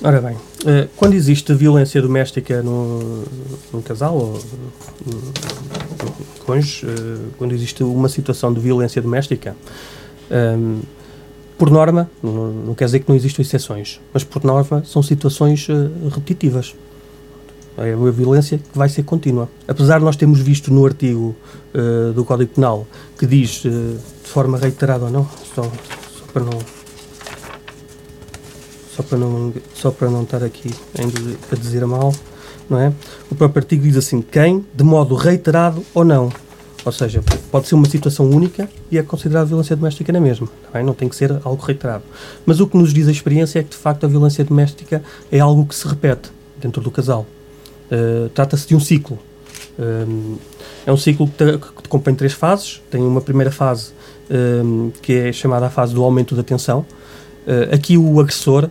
Ora 0.02 0.20
bem, 0.20 0.36
eh, 0.66 0.88
quando 0.96 1.14
existe 1.14 1.54
violência 1.54 2.02
doméstica 2.02 2.64
no, 2.64 3.22
no 3.72 3.80
casal 3.80 4.16
ou 4.16 4.40
eh, 6.52 6.86
quando 7.38 7.52
existe 7.52 7.82
uma 7.82 8.08
situação 8.08 8.52
de 8.52 8.60
violência 8.60 9.00
doméstica, 9.02 9.56
um, 10.30 10.34
ehm, 10.34 10.80
por 11.58 11.70
norma, 11.70 12.10
não, 12.22 12.52
não, 12.52 12.74
quer 12.74 12.84
dizer 12.84 13.00
que 13.00 13.08
não 13.08 13.16
existam 13.16 13.42
exceções, 13.42 14.00
mas 14.12 14.22
por 14.22 14.44
norma 14.44 14.84
são 14.84 15.02
situações 15.02 15.66
uh, 15.68 15.90
repetitivas. 16.10 16.74
É 17.78 17.96
uma 17.96 18.10
violência 18.10 18.58
que 18.58 18.76
vai 18.76 18.90
ser 18.90 19.04
contínua. 19.04 19.48
Apesar 19.66 19.98
de 19.98 20.04
nós 20.04 20.16
termos 20.16 20.38
visto 20.38 20.70
no 20.70 20.84
artigo 20.84 21.34
uh, 21.74 22.12
do 22.12 22.26
Código 22.26 22.52
Penal 22.54 22.86
que 23.18 23.26
diz 23.26 23.62
de 23.62 23.98
forma 24.22 24.58
reiterada 24.58 25.06
ou 25.06 25.10
não, 25.10 25.26
só, 25.54 25.62
só 25.62 26.24
para 26.30 26.42
não 26.42 26.58
só 28.96 29.02
para 29.02 29.18
não, 29.18 29.52
só 29.74 29.90
para 29.90 30.10
não 30.10 30.22
estar 30.22 30.42
aqui 30.42 30.70
a 31.52 31.54
dizer 31.54 31.84
mal, 31.86 32.14
não 32.68 32.80
é? 32.80 32.92
O 33.30 33.34
próprio 33.34 33.62
artigo 33.62 33.82
diz 33.82 33.96
assim, 33.96 34.20
quem, 34.22 34.64
de 34.74 34.84
modo 34.84 35.14
reiterado 35.14 35.84
ou 35.94 36.04
não. 36.04 36.30
Ou 36.84 36.92
seja, 36.92 37.20
pode 37.50 37.66
ser 37.66 37.74
uma 37.74 37.88
situação 37.88 38.30
única 38.30 38.68
e 38.90 38.96
é 38.96 39.02
considerada 39.02 39.46
violência 39.46 39.74
doméstica 39.74 40.12
na 40.12 40.20
mesma. 40.20 40.48
É? 40.72 40.82
não 40.82 40.94
tem 40.94 41.08
que 41.08 41.16
ser 41.16 41.32
algo 41.42 41.60
reiterado. 41.60 42.04
Mas 42.44 42.60
o 42.60 42.66
que 42.66 42.76
nos 42.76 42.94
diz 42.94 43.08
a 43.08 43.10
experiência 43.10 43.58
é 43.58 43.62
que, 43.62 43.70
de 43.70 43.76
facto, 43.76 44.04
a 44.04 44.08
violência 44.08 44.44
doméstica 44.44 45.02
é 45.32 45.40
algo 45.40 45.66
que 45.66 45.74
se 45.74 45.86
repete 45.88 46.30
dentro 46.60 46.80
do 46.80 46.90
casal. 46.90 47.26
Uh, 47.90 48.28
Trata-se 48.28 48.68
de 48.68 48.76
um 48.76 48.80
ciclo. 48.80 49.18
Uh, 49.76 50.38
é 50.86 50.92
um 50.92 50.96
ciclo 50.96 51.26
que, 51.26 51.58
que 51.58 51.88
compõe 51.88 52.14
três 52.14 52.32
fases. 52.32 52.80
Tem 52.88 53.02
uma 53.02 53.20
primeira 53.20 53.50
fase 53.50 53.90
uh, 54.30 54.92
que 55.02 55.12
é 55.12 55.32
chamada 55.32 55.66
a 55.66 55.70
fase 55.70 55.92
do 55.92 56.04
aumento 56.04 56.36
da 56.36 56.44
tensão. 56.44 56.86
aqui 57.72 57.98
o 57.98 58.20
agressor 58.20 58.68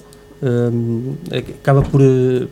acaba 1.61 1.81
por, 1.81 2.01
uh, 2.01 2.47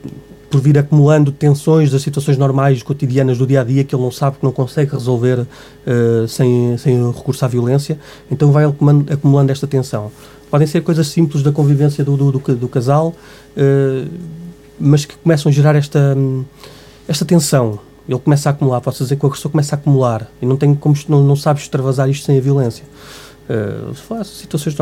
por 0.53 0.61
vir 0.61 0.77
acumulando 0.77 1.31
tensões 1.31 1.89
das 1.89 2.03
situações 2.03 2.37
normais, 2.37 2.83
cotidianas 2.83 3.39
do 3.39 3.47
dia 3.47 3.61
a 3.61 3.63
dia, 3.63 3.83
que 3.83 3.95
ele 3.95 4.03
não 4.03 4.11
sabe 4.11 4.37
que 4.37 4.43
não 4.43 4.51
consegue 4.51 4.91
resolver 4.91 5.39
uh, 5.39 6.27
sem, 6.27 6.77
sem 6.77 7.11
recurso 7.11 7.43
à 7.43 7.47
violência, 7.47 7.97
então 8.29 8.51
vai 8.51 8.63
acumulando, 8.63 9.11
acumulando, 9.11 9.51
esta 9.51 9.65
tensão. 9.65 10.11
Podem 10.51 10.67
ser 10.67 10.81
coisas 10.81 11.07
simples 11.07 11.41
da 11.41 11.51
convivência 11.51 12.05
do, 12.05 12.15
do, 12.15 12.33
do, 12.33 12.55
do 12.55 12.67
casal, 12.67 13.15
uh, 13.57 14.07
mas 14.79 15.05
que 15.05 15.17
começam 15.17 15.49
a 15.49 15.51
gerar 15.51 15.75
esta, 15.75 16.15
esta 17.07 17.25
tensão. 17.25 17.79
Ele 18.07 18.19
começa 18.19 18.49
a 18.49 18.51
acumular, 18.51 18.79
posso 18.79 19.01
dizer 19.01 19.15
que 19.15 19.25
o 19.25 19.27
agressor 19.27 19.49
começa 19.49 19.75
a 19.75 19.77
acumular 19.79 20.29
e 20.39 20.45
não, 20.45 20.55
tem 20.55 20.75
como, 20.75 20.95
não, 21.09 21.23
não 21.23 21.35
sabe 21.35 21.61
extravasar 21.61 22.07
isto 22.11 22.27
sem 22.27 22.37
a 22.37 22.41
violência. 22.41 22.83
Uh, 23.43 24.23
situações 24.23 24.73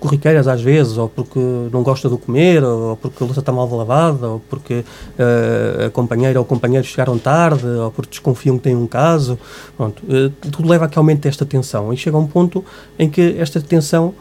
corriqueiras 0.00 0.48
às 0.48 0.60
vezes, 0.60 0.98
ou 0.98 1.08
porque 1.08 1.38
não 1.72 1.84
gosta 1.84 2.08
de 2.08 2.16
comer, 2.16 2.64
ou 2.64 2.96
porque 2.96 3.22
a 3.22 3.26
louça 3.26 3.38
está 3.38 3.52
mal 3.52 3.72
lavada, 3.72 4.26
ou 4.26 4.40
porque 4.50 4.74
uh, 4.74 5.86
a 5.86 5.90
companheira 5.90 6.40
ou 6.40 6.44
o 6.44 6.48
companheiro 6.48 6.84
chegaram 6.84 7.16
tarde, 7.16 7.64
ou 7.64 7.92
porque 7.92 8.10
desconfiam 8.10 8.56
que 8.58 8.64
tem 8.64 8.74
um 8.74 8.88
caso. 8.88 9.38
Pronto, 9.76 10.02
uh, 10.02 10.30
tudo 10.50 10.68
leva 10.68 10.86
a 10.86 10.88
que 10.88 10.98
aumente 10.98 11.28
esta 11.28 11.46
tensão. 11.46 11.92
E 11.92 11.96
chega 11.96 12.16
a 12.16 12.20
um 12.20 12.26
ponto 12.26 12.64
em 12.98 13.08
que 13.08 13.36
esta 13.38 13.60
tensão, 13.60 14.14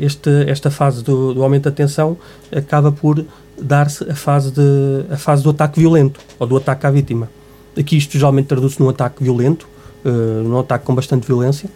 este, 0.00 0.30
esta 0.48 0.70
fase 0.70 1.02
do, 1.02 1.34
do, 1.34 1.42
aumento 1.42 1.64
da 1.64 1.70
tensão, 1.70 2.16
acaba 2.54 2.90
por 2.90 3.24
dar-se 3.60 4.04
a, 4.04 4.12
a 4.12 5.16
fase 5.16 5.42
do 5.42 5.50
ataque 5.50 5.78
violento, 5.78 6.18
ou 6.38 6.46
do 6.48 6.56
ataque 6.56 6.84
à 6.84 6.90
vítima. 6.90 7.30
Aqui 7.78 7.96
isto 7.96 8.12
geralmente 8.12 8.46
traduz-se 8.46 8.80
num 8.80 8.88
ataque 8.88 9.22
violento, 9.22 9.68
num 10.04 10.58
ataque 10.58 10.84
com 10.84 10.94
bastante 10.94 11.26
violência 11.26 11.68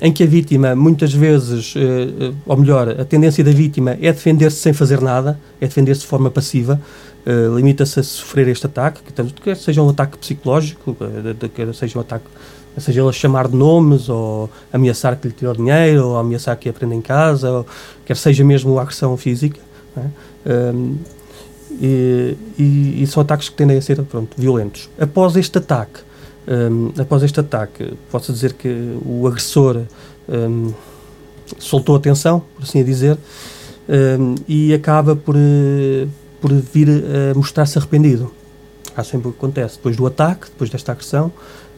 em 0.00 0.12
que 0.12 0.22
a 0.22 0.26
vítima, 0.26 0.76
muitas 0.76 1.12
vezes, 1.12 1.74
uh, 1.74 2.34
ou 2.46 2.56
melhor, 2.56 2.88
a 2.88 3.04
tendência 3.04 3.42
da 3.42 3.50
vítima 3.50 3.98
é 4.00 4.12
defender-se 4.12 4.58
sem 4.58 4.72
fazer 4.72 5.00
nada, 5.00 5.38
é 5.60 5.66
defender-se 5.66 6.02
de 6.02 6.06
forma 6.06 6.30
passiva, 6.30 6.80
uh, 7.26 7.56
limita-se 7.56 7.98
a 7.98 8.02
sofrer 8.02 8.46
este 8.48 8.66
ataque, 8.66 9.00
que, 9.02 9.32
quer 9.42 9.56
seja 9.56 9.82
um 9.82 9.88
ataque 9.88 10.16
psicológico, 10.18 10.96
quer 11.54 11.74
seja 11.74 11.98
um 11.98 12.00
ataque, 12.00 12.26
seja 12.78 13.00
ele 13.00 13.08
a 13.08 13.12
chamar 13.12 13.48
de 13.48 13.56
nomes, 13.56 14.08
ou 14.08 14.48
ameaçar 14.72 15.16
que 15.16 15.26
lhe 15.26 15.34
tirou 15.34 15.54
dinheiro, 15.54 16.06
ou 16.06 16.16
ameaçar 16.16 16.56
que 16.56 16.68
aprenda 16.68 16.94
em 16.94 17.02
casa, 17.02 17.50
ou 17.50 17.66
quer 18.06 18.16
seja 18.16 18.44
mesmo 18.44 18.78
a 18.78 18.82
agressão 18.82 19.16
física. 19.16 19.60
É? 19.96 20.72
Um, 20.72 20.96
e, 21.80 22.36
e, 22.58 23.02
e, 23.02 23.06
são 23.06 23.20
ataques 23.20 23.48
que 23.48 23.56
tendem 23.56 23.76
a 23.76 23.82
ser 23.82 24.00
pronto, 24.02 24.30
violentos. 24.36 24.88
Após 24.98 25.36
este 25.36 25.58
ataque, 25.58 26.00
um, 26.48 26.92
após 27.00 27.22
este 27.22 27.38
ataque, 27.38 27.92
posso 28.10 28.32
dizer 28.32 28.54
que 28.54 28.98
o 29.04 29.26
agressor 29.26 29.82
um, 30.28 30.72
soltou 31.58 31.96
a 31.96 32.00
tensão, 32.00 32.42
por 32.56 32.62
assim 32.62 32.82
dizer, 32.82 33.18
um, 33.88 34.34
e 34.48 34.72
acaba 34.72 35.14
por, 35.14 35.34
por 36.40 36.52
vir 36.52 36.88
a 36.88 37.34
mostrar-se 37.34 37.78
arrependido. 37.78 38.30
há 38.96 39.04
sempre 39.04 39.28
o 39.28 39.32
que 39.32 39.38
acontece. 39.38 39.76
Depois 39.76 39.96
do 39.96 40.06
ataque, 40.06 40.46
depois 40.46 40.70
desta 40.70 40.92
agressão, 40.92 41.32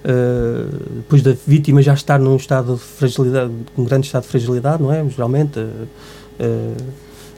uh, 0.04 0.96
depois 0.96 1.22
da 1.22 1.34
vítima 1.46 1.82
já 1.82 1.94
estar 1.94 2.18
num 2.18 2.36
estado 2.36 2.74
de 2.74 2.80
fragilidade, 2.80 3.52
um 3.76 3.84
grande 3.84 4.06
estado 4.06 4.22
de 4.22 4.28
fragilidade, 4.28 4.82
não 4.82 4.92
é? 4.92 5.04
Geralmente, 5.08 5.58
uh, 5.58 6.76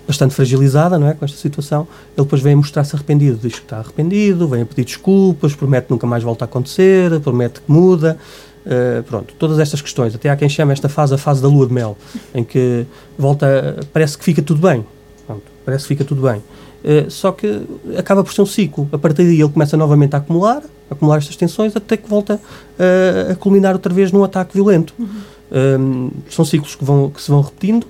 bastante 0.07 0.35
fragilizada, 0.35 0.99
não 0.99 1.09
é? 1.09 1.15
Com 1.15 1.25
esta 1.25 1.37
situação, 1.37 1.87
ele 2.17 2.25
depois 2.25 2.43
vem 2.43 2.55
mostrar-se 2.55 2.95
arrependido, 2.95 3.39
diz 3.43 3.55
que 3.55 3.65
está 3.65 3.79
arrependido, 3.79 4.49
vem 4.49 4.63
a 4.63 4.67
pedir 4.67 4.85
desculpas, 4.85 5.55
promete 5.55 5.87
que 5.87 5.93
nunca 5.93 6.07
mais 6.07 6.23
volta 6.23 6.45
a 6.45 6.47
acontecer, 6.47 7.19
promete 7.21 7.61
que 7.61 7.71
muda. 7.71 8.19
Uh, 8.65 9.03
pronto, 9.03 9.35
todas 9.39 9.59
estas 9.59 9.83
questões, 9.83 10.15
até 10.15 10.31
há 10.31 10.37
quem 10.37 10.49
chama 10.49 10.73
esta 10.73 10.89
fase 10.89 11.13
a 11.13 11.19
fase 11.19 11.43
da 11.43 11.49
lua 11.49 11.67
de 11.67 11.73
mel, 11.73 11.97
em 12.33 12.45
que 12.45 12.87
volta, 13.19 13.81
parece 13.93 14.17
que 14.17 14.23
fica 14.23 14.41
tudo 14.41 14.61
bem, 14.61 14.87
pronto, 15.27 15.43
parece 15.65 15.83
que 15.83 15.89
fica 15.89 16.05
tudo 16.05 16.23
bem. 16.23 16.37
Uh, 16.39 17.11
só 17.11 17.33
que 17.33 17.63
acaba 17.97 18.23
por 18.23 18.33
ser 18.33 18.43
um 18.43 18.47
ciclo. 18.47 18.89
A 18.93 18.99
partir 18.99 19.25
daí 19.25 19.41
ele 19.41 19.49
começa 19.49 19.77
novamente 19.77 20.15
a 20.15 20.19
acumular, 20.19 20.63
a 20.91 20.95
acumular 20.95 21.19
estas 21.19 21.37
tensões, 21.37 21.75
até 21.75 21.97
que 21.97 22.09
volta 22.09 22.35
uh, 22.37 23.33
a 23.33 23.35
culminar 23.35 23.73
outra 23.73 23.93
vez 23.93 24.13
num 24.13 24.23
ataque 24.23 24.55
violento. 24.55 24.95
Uhum. 24.99 26.11
são 26.31 26.45
ciclos 26.45 26.75
que, 26.75 26.85
vão, 26.85 27.11
que 27.11 27.21
se 27.21 27.31
vão 27.31 27.43
repetindo 27.43 27.87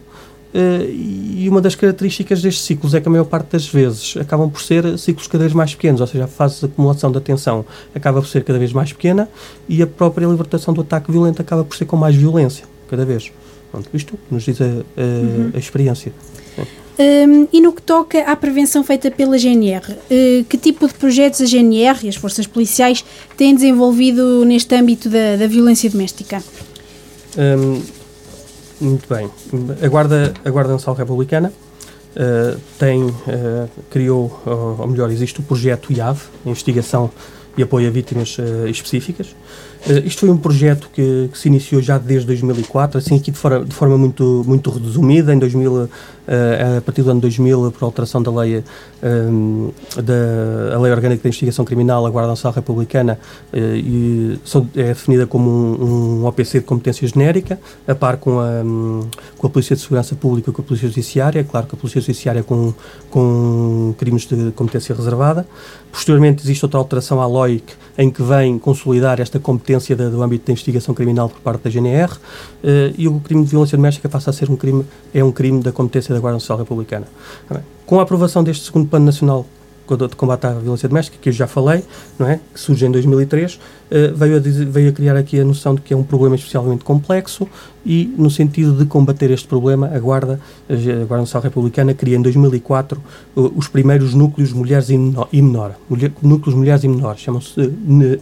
e 0.55 1.47
uma 1.49 1.61
das 1.61 1.75
características 1.75 2.43
destes 2.43 2.65
ciclos 2.65 2.95
é 2.95 3.01
que 3.01 3.09
a 3.09 3.11
maior 3.11 3.25
parte 3.25 3.53
das 3.53 3.67
vezes 3.67 4.17
acabam 4.19 4.51
por 4.51 4.61
ser 4.61 4.99
ciclos 4.99 5.27
cada 5.27 5.45
vez 5.45 5.55
mais 5.55 5.75
pequenos, 5.75 6.01
ou 6.01 6.07
seja, 6.07 6.25
a 6.25 6.29
fase 6.29 6.61
de 6.61 6.67
acumulação 6.67 7.11
da 7.11 7.21
tensão 7.21 7.65
acaba 7.95 8.21
por 8.21 8.29
ser 8.29 8.45
cada 8.45 8.59
vez 8.59 8.73
mais 8.73 8.93
pequena 8.93 9.29
e 9.69 9.83
a 9.83 9.87
própria 9.87 10.27
libertação 10.27 10.75
do 10.75 10.83
ataque 10.83 11.11
violento 11.11 11.41
acaba 11.41 11.65
por 11.65 11.77
ser 11.77 11.87
com 11.87 11.97
mais 11.97 12.15
violência, 12.15 12.67
cada 12.89 13.05
vez. 13.05 13.33
Pronto, 13.71 13.89
isto 13.95 14.19
nos 14.31 14.43
diz 14.43 14.61
a, 14.61 14.65
a, 14.65 14.69
uhum. 14.69 15.51
a 15.55 15.59
experiência. 15.59 16.13
Um, 16.99 17.49
e 17.51 17.61
no 17.61 17.73
que 17.73 17.81
toca 17.81 18.21
à 18.21 18.37
prevenção 18.37 18.85
feita 18.85 19.11
pela 19.11 19.39
GNR, 19.39 19.93
uh, 19.93 20.45
que 20.45 20.59
tipo 20.59 20.87
de 20.87 20.93
projetos 20.93 21.41
a 21.41 21.47
GNR 21.47 22.05
e 22.05 22.09
as 22.09 22.17
forças 22.17 22.47
policiais 22.47 23.03
têm 23.35 23.55
desenvolvido 23.55 24.45
neste 24.45 24.75
âmbito 24.75 25.09
da, 25.09 25.37
da 25.37 25.47
violência 25.47 25.89
doméstica? 25.89 26.43
Um, 27.39 27.81
muito 28.83 29.09
bem. 29.09 29.31
A 29.83 29.89
Guarda, 29.89 30.35
a 30.45 30.51
Guarda 30.51 30.73
Nacional 30.73 30.97
Republicana 30.97 31.53
uh, 32.17 32.61
tem, 32.79 33.05
uh, 33.05 33.15
criou, 33.91 34.41
ou, 34.45 34.87
melhor, 34.87 35.11
existe 35.11 35.41
o 35.41 35.43
projeto 35.43 35.93
IAV, 35.93 36.21
Investigação 36.45 37.11
e 37.57 37.63
Apoio 37.63 37.89
a 37.89 37.91
Vítimas 37.91 38.37
uh, 38.39 38.67
Específicas, 38.69 39.35
Uh, 39.85 40.07
isto 40.07 40.21
foi 40.21 40.31
um 40.31 40.37
projeto 40.37 40.89
que, 40.93 41.29
que, 41.33 41.37
se 41.37 41.49
iniciou 41.49 41.83
já 41.83 41.99
desde 41.99 42.27
2004, 42.29 42.99
assim 42.99 43.17
aqui 43.17 43.33
de 43.33 43.39
forma, 43.39 43.65
de 43.65 43.75
forma 43.75 43.99
muito, 43.99 44.45
muito 44.47 44.71
resumida, 44.71 45.35
em 45.35 45.39
2000, 45.41 45.73
uh, 45.73 45.89
a 46.79 46.81
partir 46.81 47.03
do 47.03 47.11
ano 47.11 47.21
2000, 47.21 47.73
por 47.73 47.85
alteração 47.85 48.23
da 48.23 48.31
lei, 48.31 48.59
uh, 48.59 49.75
da 50.01 50.79
lei 50.79 50.93
orgânica 50.93 51.25
da 51.25 51.29
investigação 51.29 51.65
criminal, 51.65 52.07
a 52.07 52.11
Guarda 52.11 52.31
Nacional 52.31 52.55
Republicana 52.55 53.19
e, 53.53 54.39
são, 54.45 54.69
é 54.77 54.85
definida 54.85 55.27
como 55.27 55.51
um, 55.51 56.21
um, 56.21 56.27
OPC 56.27 56.61
de 56.61 56.65
competência 56.65 57.07
genérica, 57.09 57.59
a 57.87 57.95
par 57.95 58.19
com 58.19 58.39
a, 58.39 58.63
um, 58.65 59.09
com 59.37 59.47
a 59.49 59.51
Polícia 59.51 59.75
de 59.75 59.83
Segurança 59.83 60.15
Pública 60.15 60.51
e 60.51 60.53
com 60.53 60.63
a 60.63 60.65
Polícia 60.65 60.89
Judiciária, 60.89 61.43
claro 61.43 61.67
que 61.67 61.75
a 61.75 61.79
Polícia 61.79 62.01
Judiciária 62.01 62.45
com, 62.45 62.73
com 63.11 63.95
crimes 63.99 64.27
de 64.27 64.53
competência 64.53 64.95
reservada. 64.95 65.45
Posteriormente 65.91 66.43
existe 66.45 66.65
outra 66.65 66.79
alteração 66.79 67.21
à 67.21 67.27
LOIC, 67.27 67.75
em 67.99 68.11
que 68.11 68.23
vem 68.23 68.59
consolidar 68.59 69.21
esta 69.21 69.39
competência 69.39 69.72
da, 69.97 70.09
do 70.09 70.23
âmbito 70.23 70.47
da 70.47 70.53
investigação 70.53 70.95
criminal 70.95 71.29
por 71.29 71.41
parte 71.41 71.65
da 71.65 71.71
GNR 71.71 72.13
eh, 72.63 72.93
e 72.97 73.09
o 73.09 73.21
crime 73.21 73.45
de 73.45 73.51
violência 73.51 73.77
doméstica 73.77 74.09
passa 74.09 74.31
a 74.31 74.33
ser 74.33 74.51
um 74.51 74.57
crime, 74.57 74.85
é 75.15 75.23
um 75.23 75.33
crime 75.33 75.63
da 75.63 75.73
competência 75.73 76.15
da 76.15 76.21
Guarda 76.21 76.37
Nacional 76.37 76.65
Republicana. 76.65 77.07
Com 77.87 78.01
a 78.01 78.03
aprovação 78.03 78.43
deste 78.43 78.65
segundo 78.65 78.89
plano 78.89 79.07
nacional 79.07 79.47
de 79.97 80.17
combate 80.17 80.47
à 80.47 80.53
violência 80.53 80.89
doméstica, 80.89 81.19
que 81.21 81.29
eu 81.29 81.33
já 81.33 81.47
falei, 81.47 81.85
não 82.19 82.27
é? 82.27 82.41
que 82.53 82.61
surge 82.61 82.87
em 82.87 82.91
2003, 82.91 83.55
uh, 83.55 83.59
eh, 83.91 84.13
veio, 84.15 84.37
a 84.37 84.41
dizer, 84.41 84.67
veio 84.67 84.91
a 84.91 84.93
criar 84.93 85.17
aqui 85.17 85.39
a 85.39 85.45
noção 85.45 85.75
de 85.75 85.83
que 85.83 85.93
é 85.93 85.97
um 85.97 86.03
problema 86.03 86.35
especialmente 86.35 86.85
complexo 86.85 87.47
e, 87.85 88.13
no 88.17 88.31
sentido 88.31 88.73
de 88.73 88.87
combater 88.87 89.31
este 89.31 89.47
problema, 89.47 89.89
a 89.89 89.99
Guarda, 89.99 90.41
a 90.69 91.05
Guarda 91.05 91.19
Nacional 91.19 91.43
Republicana 91.45 91.95
cria 91.95 92.17
em 92.17 92.23
2004 92.23 93.03
uh, 93.37 93.53
os 93.57 93.69
primeiros 93.69 94.15
núcleos 94.15 94.53
mulheres 94.53 94.89
e 94.89 94.97
menor, 95.43 95.75
mulher, 95.89 96.13
núcleos 96.23 96.57
mulheres 96.57 96.85
e 96.85 96.89
menores, 96.89 97.21
chamam-se 97.21 97.61
uh, 97.61 98.21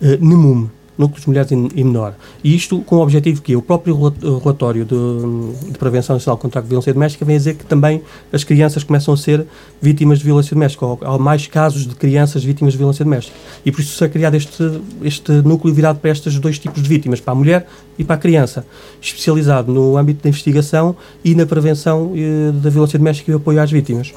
NEMUM, 0.00 0.68
núcleos 1.00 1.22
de 1.22 1.28
mulheres 1.28 1.50
e 1.50 1.84
menor. 1.84 2.14
E 2.44 2.54
isto 2.54 2.80
com 2.82 2.96
o 2.96 3.00
objetivo 3.00 3.40
que 3.40 3.56
o 3.56 3.62
próprio 3.62 3.96
relatório 4.38 4.84
de, 4.84 5.70
de, 5.70 5.78
Prevenção 5.78 6.14
Nacional 6.16 6.36
contra 6.36 6.60
a 6.60 6.62
Violência 6.62 6.92
Doméstica 6.92 7.24
vem 7.24 7.36
a 7.36 7.38
dizer 7.38 7.54
que 7.54 7.64
também 7.64 8.02
as 8.30 8.44
crianças 8.44 8.84
começam 8.84 9.14
a 9.14 9.16
ser 9.16 9.46
vítimas 9.80 10.18
de 10.18 10.24
violência 10.24 10.54
doméstica, 10.54 10.84
ou 10.84 10.98
há 11.02 11.18
mais 11.18 11.46
casos 11.46 11.86
de 11.86 11.94
crianças 11.94 12.44
vítimas 12.44 12.74
de 12.74 12.78
violência 12.78 13.04
doméstica. 13.04 13.36
E 13.64 13.72
por 13.72 13.80
isso 13.80 13.96
se 13.96 14.04
é 14.04 14.08
criado 14.08 14.34
este, 14.34 14.80
este 15.02 15.32
núcleo 15.32 15.72
virado 15.72 15.98
para 15.98 16.10
estes 16.10 16.38
dois 16.38 16.58
tipos 16.58 16.82
de 16.82 16.88
vítimas, 16.88 17.18
para 17.18 17.32
a 17.32 17.36
mulher 17.36 17.66
e 17.98 18.04
para 18.04 18.16
a 18.16 18.18
criança, 18.18 18.66
especializado 19.00 19.72
no 19.72 19.96
âmbito 19.96 20.22
da 20.22 20.28
investigação 20.28 20.94
e 21.24 21.34
na 21.34 21.46
prevenção 21.46 22.12
eh, 22.14 22.52
da 22.52 22.68
violência 22.68 22.98
doméstica 22.98 23.32
e 23.32 23.34
apoio 23.34 23.60
às 23.60 23.70
vítimas. 23.70 24.12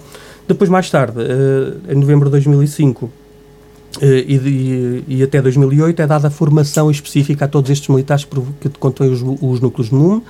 Depois, 0.45 0.69
mais 0.69 0.89
tarde, 0.89 1.21
eh, 1.21 1.93
em 1.93 1.95
novembro 1.95 2.25
de 2.25 2.31
2005, 2.31 3.05
eh, 3.05 3.22
e, 4.01 4.35
e, 4.35 5.03
e, 5.19 5.23
até 5.23 5.41
2008 5.41 6.01
é 6.01 6.07
dada 6.07 6.29
formação 6.29 6.89
específica 6.89 7.45
a 7.45 7.47
todos 7.47 7.69
estes 7.69 7.87
militares 7.89 8.25
que 8.59 8.69
compõem 8.69 9.11
os, 9.11 9.21
os 9.21 9.59
núcleos 9.59 9.89
de 9.89 9.95
NUM 9.95 10.21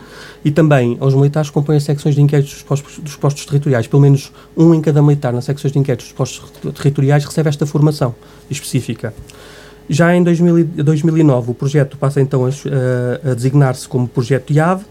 e 0.43 0.51
também 0.51 0.97
aos 0.99 1.13
militares 1.13 1.49
que 1.49 1.53
compõem 1.53 1.77
as 1.77 1.83
secções 1.83 2.13
de 2.13 2.21
inquéritos 2.21 2.53
dos 2.53 2.63
postos, 2.63 2.99
dos 2.99 3.15
postos, 3.15 3.45
territoriais. 3.45 3.87
Pelo 3.87 4.01
menos 4.01 4.33
um 4.57 4.73
em 4.73 4.81
cada 4.81 5.01
militar 5.01 5.31
nas 5.31 5.45
secções 5.45 5.71
de 5.71 5.79
inquéritos 5.79 6.07
dos 6.07 6.13
postos 6.13 6.51
territoriais 6.75 7.23
recebe 7.23 7.47
esta 7.47 7.65
formação 7.65 8.13
específica. 8.49 9.13
Já 9.89 10.15
em 10.15 10.23
2000, 10.23 10.65
2009, 10.83 11.51
o 11.51 11.53
projeto 11.53 11.97
passa 11.97 12.21
então 12.21 12.45
a, 12.45 12.49
a, 12.49 13.31
a 13.31 13.33
designar-se 13.33 13.87
como 13.87 14.07
projeto 14.07 14.51
IAV 14.53 14.81
uh, 14.81 14.85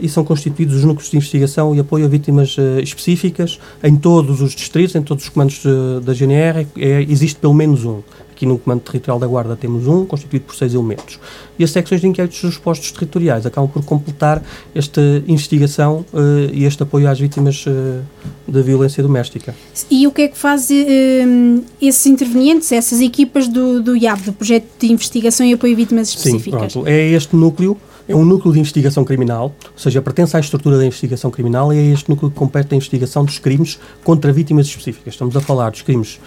e 0.00 0.08
são 0.08 0.24
constituídos 0.24 0.76
os 0.76 0.84
núcleos 0.84 1.10
de 1.10 1.16
investigação 1.16 1.74
e 1.74 1.80
apoio 1.80 2.04
a 2.04 2.08
vítimas 2.08 2.56
uh, 2.56 2.80
específicas 2.80 3.58
em 3.82 3.96
todos 3.96 4.40
os 4.40 4.52
distritos, 4.52 4.94
em 4.94 5.02
todos 5.02 5.24
os 5.24 5.30
comandos 5.30 5.62
da 6.04 6.14
GNR. 6.14 6.66
É, 6.76 7.02
existe 7.02 7.38
pelo 7.38 7.54
menos 7.54 7.84
um. 7.84 8.00
Aqui 8.38 8.46
no 8.46 8.56
Comando 8.56 8.82
Territorial 8.82 9.18
da 9.18 9.26
Guarda 9.26 9.56
temos 9.56 9.88
um, 9.88 10.06
constituído 10.06 10.44
por 10.44 10.54
seis 10.54 10.72
elementos. 10.72 11.18
E 11.58 11.64
as 11.64 11.72
secções 11.72 12.00
de 12.00 12.06
inquéritos 12.06 12.40
dos 12.40 12.56
postos 12.56 12.92
territoriais 12.92 13.44
acabam 13.44 13.68
por 13.68 13.84
completar 13.84 14.40
esta 14.72 15.00
investigação 15.26 16.06
uh, 16.12 16.48
e 16.52 16.64
este 16.64 16.80
apoio 16.84 17.08
às 17.08 17.18
vítimas 17.18 17.66
uh, 17.66 18.00
da 18.46 18.62
violência 18.62 19.02
doméstica. 19.02 19.56
E 19.90 20.06
o 20.06 20.12
que 20.12 20.22
é 20.22 20.28
que 20.28 20.38
faz 20.38 20.70
uh, 20.70 21.64
esses 21.82 22.06
intervenientes, 22.06 22.70
essas 22.70 23.00
equipas 23.00 23.48
do, 23.48 23.82
do 23.82 23.96
IAB, 23.96 24.20
do 24.26 24.32
Projeto 24.32 24.68
de 24.78 24.92
Investigação 24.92 25.44
e 25.44 25.52
Apoio 25.52 25.72
a 25.72 25.76
Vítimas 25.76 26.10
Específicas? 26.10 26.72
Sim, 26.72 26.80
pronto. 26.82 26.88
É 26.88 27.08
este 27.08 27.34
núcleo 27.34 27.76
é 28.08 28.14
um 28.14 28.24
núcleo 28.24 28.54
de 28.54 28.60
investigação 28.60 29.04
criminal, 29.04 29.52
ou 29.64 29.78
seja, 29.78 30.00
pertence 30.00 30.34
à 30.36 30.40
estrutura 30.40 30.78
da 30.78 30.86
investigação 30.86 31.30
criminal 31.30 31.74
e 31.74 31.76
é 31.76 31.92
este 31.92 32.08
núcleo 32.08 32.30
que 32.30 32.38
compete 32.38 32.72
a 32.72 32.76
investigação 32.76 33.22
dos 33.24 33.38
crimes 33.38 33.78
contra 34.02 34.32
vítimas 34.32 34.66
específicas. 34.66 35.12
Estamos 35.12 35.36
a 35.36 35.40
falar 35.40 35.70
dos 35.70 35.82
crimes 35.82 36.18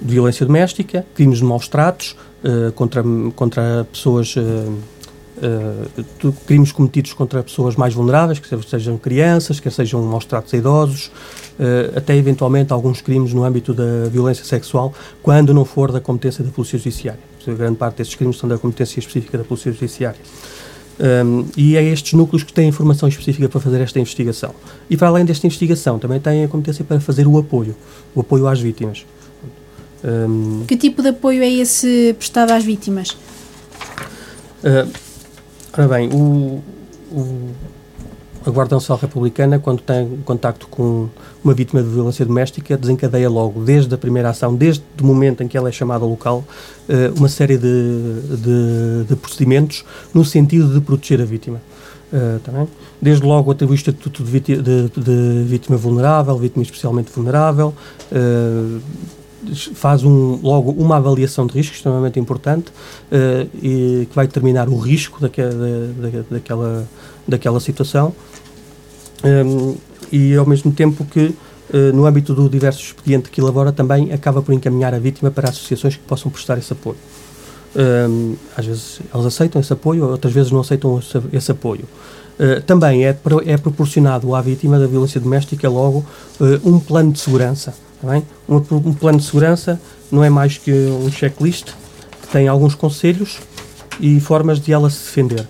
de 0.00 0.12
violência 0.12 0.46
doméstica, 0.46 1.04
crimes 1.14 1.38
de 1.38 1.44
maus 1.44 1.68
tratos 1.68 2.16
uh, 2.44 2.72
contra, 2.72 3.02
contra 3.34 3.86
pessoas. 3.90 4.34
Uh, 4.36 5.00
crimes 6.46 6.70
cometidos 6.70 7.14
contra 7.14 7.42
pessoas 7.42 7.74
mais 7.74 7.94
vulneráveis, 7.94 8.38
que 8.38 8.68
sejam 8.68 8.98
crianças, 8.98 9.58
que 9.58 9.70
sejam 9.70 10.02
maus 10.02 10.26
tratos 10.26 10.52
a 10.52 10.56
idosos, 10.58 11.10
até 11.96 12.14
eventualmente 12.14 12.74
alguns 12.74 13.00
crimes 13.00 13.32
no 13.32 13.42
âmbito 13.42 13.72
da 13.72 14.06
violência 14.10 14.44
sexual, 14.44 14.92
quando 15.22 15.54
não 15.54 15.64
for 15.64 15.92
da 15.92 15.98
competência 15.98 16.44
da 16.44 16.50
Polícia 16.50 16.76
Judiciária. 16.76 17.20
A 17.46 17.52
grande 17.52 17.78
parte 17.78 17.96
desses 17.96 18.14
crimes 18.14 18.36
são 18.36 18.50
da 18.50 18.58
competência 18.58 18.98
específica 18.98 19.38
da 19.38 19.44
Polícia 19.44 19.72
Judiciária. 19.72 20.20
Um, 21.00 21.46
e 21.56 21.76
é 21.76 21.82
estes 21.82 22.12
núcleos 22.12 22.42
que 22.42 22.52
têm 22.52 22.68
informação 22.68 23.08
específica 23.08 23.48
para 23.48 23.58
fazer 23.58 23.80
esta 23.80 23.98
investigação. 23.98 24.54
E 24.90 24.96
para 24.98 25.08
além 25.08 25.24
desta 25.24 25.46
investigação, 25.46 25.98
também 25.98 26.20
têm 26.20 26.44
a 26.44 26.48
competência 26.48 26.84
para 26.84 27.00
fazer 27.00 27.26
o 27.26 27.38
apoio, 27.38 27.74
o 28.14 28.20
apoio 28.20 28.46
às 28.46 28.60
vítimas. 28.60 29.06
Um, 30.02 30.64
que 30.66 30.76
tipo 30.76 31.02
de 31.02 31.08
apoio 31.08 31.42
é 31.42 31.48
esse 31.48 32.14
prestado 32.18 32.52
às 32.52 32.64
vítimas? 32.64 33.10
Uh, 34.64 34.90
ora 35.72 35.88
bem, 35.88 36.08
o, 36.08 36.62
o, 37.12 37.50
a 38.44 38.50
Guarda 38.50 38.76
Nacional 38.76 39.00
Republicana, 39.00 39.58
quando 39.58 39.82
tem 39.82 40.18
contacto 40.24 40.66
com 40.68 41.08
uma 41.44 41.52
vítima 41.52 41.82
de 41.82 41.88
violência 41.88 42.24
doméstica, 42.24 42.76
desencadeia 42.76 43.28
logo, 43.28 43.62
desde 43.62 43.94
a 43.94 43.98
primeira 43.98 44.30
ação, 44.30 44.54
desde 44.54 44.82
o 45.00 45.04
momento 45.04 45.42
em 45.42 45.48
que 45.48 45.56
ela 45.56 45.68
é 45.68 45.72
chamada 45.72 46.04
ao 46.04 46.10
local, 46.10 46.44
uh, 46.88 47.18
uma 47.18 47.28
série 47.28 47.58
de, 47.58 48.20
de, 48.36 49.04
de, 49.08 49.16
procedimentos 49.16 49.84
no 50.14 50.24
sentido 50.24 50.72
de 50.72 50.80
proteger 50.80 51.20
a 51.20 51.24
vítima. 51.24 51.60
Uh, 52.12 52.40
também. 52.40 52.66
Desde 53.00 53.24
logo 53.24 53.52
atribui 53.52 53.74
o 53.74 53.78
estatuto 53.78 54.24
de, 54.24 54.30
vítima, 54.30 54.62
de, 54.62 54.88
de 54.88 55.44
vítima 55.44 55.76
vulnerável, 55.76 56.36
vítima 56.36 56.62
especialmente 56.62 57.10
vulnerável, 57.12 57.72
uh, 58.10 58.80
faz 59.74 60.04
um, 60.04 60.38
logo 60.42 60.70
uma 60.72 60.96
avaliação 60.96 61.46
de 61.46 61.54
risco 61.54 61.74
extremamente 61.74 62.18
importante 62.18 62.70
uh, 62.70 63.48
e 63.62 64.06
que 64.08 64.14
vai 64.14 64.26
determinar 64.26 64.68
o 64.68 64.78
risco 64.78 65.20
daquela, 65.20 65.52
da, 65.52 66.22
daquela, 66.30 66.88
daquela 67.26 67.60
situação 67.60 68.14
um, 69.24 69.76
e 70.12 70.34
ao 70.36 70.46
mesmo 70.46 70.72
tempo 70.72 71.04
que 71.04 71.34
no 71.94 72.04
âmbito 72.04 72.34
do 72.34 72.48
diverso 72.48 72.82
expediente 72.82 73.30
que 73.30 73.40
elabora, 73.40 73.70
também 73.70 74.12
acaba 74.12 74.42
por 74.42 74.52
encaminhar 74.52 74.92
a 74.92 74.98
vítima 74.98 75.30
para 75.30 75.50
associações 75.50 75.94
que 75.94 76.02
possam 76.02 76.28
prestar 76.28 76.58
esse 76.58 76.72
apoio. 76.72 76.96
Um, 77.74 78.34
às 78.56 78.66
vezes 78.66 79.00
eles 79.14 79.26
aceitam 79.26 79.60
esse 79.60 79.72
apoio, 79.72 80.04
outras 80.08 80.32
vezes 80.32 80.50
não 80.50 80.60
aceitam 80.60 80.98
esse, 80.98 81.20
esse 81.32 81.50
apoio. 81.52 81.84
Uh, 82.38 82.60
também 82.62 83.04
é, 83.04 83.16
é 83.46 83.56
proporcionado 83.56 84.34
à 84.34 84.40
vítima 84.40 84.78
da 84.78 84.86
violência 84.86 85.20
doméstica 85.20 85.68
logo 85.68 86.04
uh, 86.40 86.68
um 86.68 86.80
plano 86.80 87.12
de 87.12 87.20
segurança. 87.20 87.74
Bem? 88.02 88.24
Um, 88.48 88.56
um, 88.56 88.94
plano 88.94 89.18
de 89.18 89.24
segurança 89.24 89.80
não 90.10 90.24
é 90.24 90.30
mais 90.30 90.56
que 90.56 90.72
um 90.72 91.10
checklist 91.10 91.72
que 92.22 92.28
tem 92.28 92.48
alguns 92.48 92.74
conselhos 92.74 93.38
e 94.00 94.18
formas 94.20 94.58
de 94.60 94.72
ela 94.72 94.88
se 94.88 95.04
defender. 95.04 95.46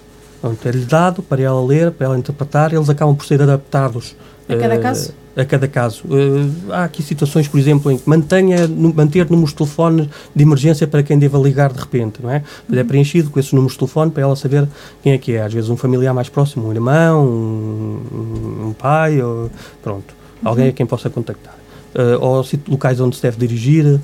é-lhe 0.65 0.85
dado 0.85 1.23
para 1.23 1.41
ela 1.41 1.65
ler, 1.65 1.93
para 1.93 2.07
ela 2.07 2.19
interpretar, 2.19 2.73
eles 2.73 2.89
acabam 2.89 3.15
por 3.15 3.25
ser 3.25 3.41
adaptados. 3.41 4.17
A 4.49 4.57
cada 4.57 4.77
uh, 4.77 4.83
caso? 4.83 5.15
a 5.37 5.45
cada 5.45 5.69
caso. 5.69 6.05
Uh, 6.07 6.73
há 6.73 6.85
aqui 6.85 7.03
situações, 7.03 7.47
por 7.47 7.59
exemplo, 7.59 7.91
em 7.91 7.99
que 7.99 8.09
mantenha, 8.09 8.67
manter 8.69 9.31
números 9.31 9.51
de 9.51 9.57
telefone 9.57 10.11
de 10.35 10.43
emergência 10.43 10.87
para 10.87 11.03
quem 11.03 11.19
deva 11.19 11.39
ligar 11.39 11.73
de 11.73 11.79
repente, 11.79 12.23
não 12.23 12.31
é? 12.31 12.43
Uhum. 12.69 12.79
É 12.79 12.85
preenchido 12.85 13.31
com 13.31 13.39
esses 13.39 13.53
números 13.53 13.73
de 13.73 13.79
telefone 13.79 14.11
para 14.11 14.23
ela 14.23 14.37
saber 14.37 14.67
quem 15.03 15.13
é 15.13 15.19
que 15.19 15.33
é. 15.33 15.43
Às 15.43 15.53
vezes 15.53 15.71
um 15.71 15.77
familiar 15.77 16.13
mais 16.13 16.29
próximo, 16.29 16.69
um 16.69 16.73
irmão, 16.73 17.25
um, 17.25 18.69
um 18.69 18.73
pai, 18.73 19.23
ou, 19.23 19.51
pronto, 19.83 20.15
uhum. 20.43 20.49
alguém 20.49 20.69
a 20.69 20.73
quem 20.73 20.85
possa 20.85 21.09
contactar. 21.09 21.60
Uh, 21.93 22.25
ou 22.25 22.47
locais 22.69 23.01
onde 23.01 23.17
se 23.17 23.23
deve 23.23 23.37
dirigir, 23.39 23.85
uh, 23.85 24.01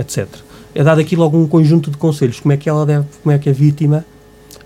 etc. 0.00 0.26
É 0.74 0.82
dado 0.82 1.00
aqui 1.00 1.14
logo 1.14 1.38
um 1.38 1.46
conjunto 1.46 1.90
de 1.90 1.96
conselhos, 1.96 2.40
como 2.40 2.52
é 2.52 2.56
que 2.56 2.68
ela 2.68 2.84
deve, 2.84 3.06
como 3.22 3.32
é 3.32 3.38
que 3.38 3.48
a 3.48 3.52
vítima 3.52 4.04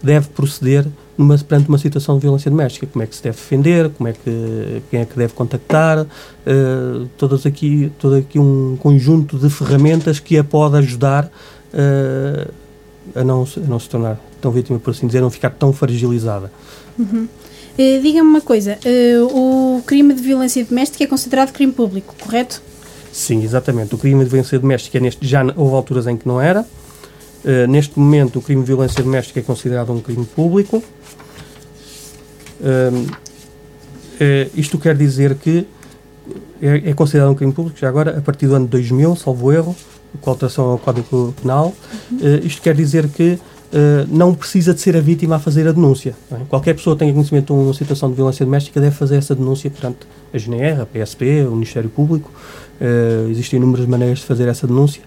deve 0.02 0.28
proceder 0.28 0.86
numa, 1.16 1.36
perante 1.36 1.68
uma 1.68 1.78
situação 1.78 2.14
de 2.14 2.22
violência 2.22 2.50
doméstica, 2.50 2.86
como 2.86 3.02
é 3.02 3.06
que 3.06 3.16
se 3.16 3.22
deve 3.22 3.36
defender, 3.36 3.90
como 3.90 4.08
é 4.08 4.12
que, 4.12 4.82
quem 4.90 5.00
é 5.00 5.04
que 5.04 5.16
deve 5.16 5.32
contactar, 5.34 6.02
uh, 6.02 7.08
todas 7.18 7.44
aqui, 7.44 7.92
todo 7.98 8.16
aqui 8.16 8.38
um 8.38 8.76
conjunto 8.80 9.36
de 9.36 9.50
ferramentas 9.50 10.20
que 10.20 10.38
a 10.38 10.44
pode 10.44 10.76
ajudar 10.76 11.26
uh, 11.26 12.52
a, 13.14 13.24
não, 13.24 13.42
a 13.42 13.68
não 13.68 13.78
se 13.78 13.88
tornar 13.88 14.18
tão 14.40 14.52
vítima, 14.52 14.78
por 14.78 14.90
assim 14.90 15.06
dizer, 15.06 15.18
a 15.18 15.22
não 15.22 15.30
ficar 15.30 15.50
tão 15.50 15.72
fragilizada. 15.72 16.52
Uhum. 16.98 17.28
Uh, 17.78 18.02
Diga-me 18.02 18.28
uma 18.28 18.40
coisa, 18.40 18.78
o 19.30 19.80
crime 19.86 20.12
de 20.12 20.20
violência 20.20 20.64
doméstica 20.64 21.04
é 21.04 21.06
considerado 21.06 21.52
crime 21.52 21.72
público, 21.72 22.14
correto? 22.18 22.60
Sim, 23.12 23.44
exatamente. 23.44 23.94
O 23.94 23.98
crime 23.98 24.24
de 24.24 24.30
violência 24.30 24.58
doméstica 24.58 24.98
é 24.98 25.00
neste, 25.00 25.26
já 25.26 25.44
houve 25.56 25.74
alturas 25.76 26.06
em 26.06 26.16
que 26.16 26.26
não 26.26 26.40
era. 26.40 26.66
neste 27.68 27.98
momento, 27.98 28.40
o 28.40 28.42
crime 28.42 28.62
de 28.62 28.66
violência 28.66 29.02
doméstica 29.02 29.38
é 29.40 29.42
considerado 29.42 29.92
um 29.92 30.00
crime 30.00 30.26
público. 30.26 30.82
Uh, 32.60 33.06
uh, 34.20 34.50
isto 34.54 34.78
quer 34.78 34.96
dizer 34.96 35.36
que 35.36 35.66
é, 36.60 36.90
é, 36.90 36.94
considerado 36.94 37.30
um 37.30 37.34
crime 37.34 37.52
público 37.52 37.78
já 37.78 37.88
agora 37.88 38.18
a 38.18 38.20
partir 38.20 38.48
do 38.48 38.54
ano 38.56 38.66
2000, 38.66 39.16
salvo 39.16 39.52
erro, 39.52 39.76
com 40.20 40.30
alteração 40.30 40.64
ao 40.70 40.78
Código 40.78 41.34
Penal. 41.40 41.74
Uhum. 42.10 42.18
Uh, 42.18 42.46
isto 42.46 42.60
quer 42.60 42.74
dizer 42.74 43.08
que 43.08 43.38
não 44.08 44.34
precisa 44.34 44.72
de 44.72 44.80
ser 44.80 44.96
a 44.96 45.00
vítima 45.00 45.36
a 45.36 45.38
fazer 45.38 45.68
a 45.68 45.72
denúncia. 45.72 46.14
É? 46.32 46.36
Qualquer 46.48 46.74
pessoa 46.74 46.96
que 46.96 47.00
tenha 47.00 47.12
conhecimento 47.12 47.54
de 47.54 47.60
uma 47.60 47.74
situação 47.74 48.08
de 48.08 48.16
violência 48.16 48.44
doméstica 48.44 48.80
deve 48.80 48.96
fazer 48.96 49.16
essa 49.16 49.34
denúncia 49.34 49.70
perante 49.70 49.98
a 50.32 50.38
GNR, 50.38 50.82
a 50.82 50.86
PSP, 50.86 51.46
o 51.46 51.52
Ministério 51.52 51.90
Público. 51.90 52.30
existem 53.30 53.58
inúmeras 53.58 53.86
maneiras 53.86 54.20
de 54.20 54.24
fazer 54.24 54.48
essa 54.48 54.66
denúncia. 54.66 55.02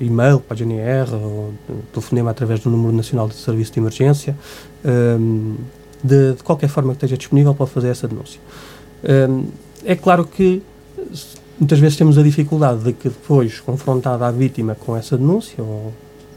e-mail 0.00 0.40
para 0.40 0.54
a 0.54 0.58
GNR, 0.58 1.14
ou 1.14 1.52
telefonema 1.92 2.30
através 2.30 2.60
do 2.60 2.70
Número 2.70 2.92
Nacional 2.92 3.28
de 3.28 3.34
Serviço 3.34 3.72
de 3.72 3.80
Emergência 3.80 4.36
de, 6.02 6.32
de, 6.34 6.42
qualquer 6.42 6.68
forma 6.68 6.90
que 6.90 6.96
esteja 6.96 7.16
disponível 7.16 7.54
para 7.54 7.66
fazer 7.66 7.88
essa 7.88 8.08
denúncia. 8.08 8.40
É 9.84 9.94
claro 9.94 10.24
que 10.24 10.62
muitas 11.58 11.78
vezes 11.78 11.96
temos 11.96 12.18
a 12.18 12.22
dificuldade 12.22 12.82
de 12.82 12.92
que 12.92 13.08
depois, 13.08 13.60
confrontada 13.60 14.26
a 14.26 14.30
vítima 14.30 14.74
com 14.74 14.96
essa 14.96 15.16
denúncia, 15.16 15.62
ou 15.62 15.92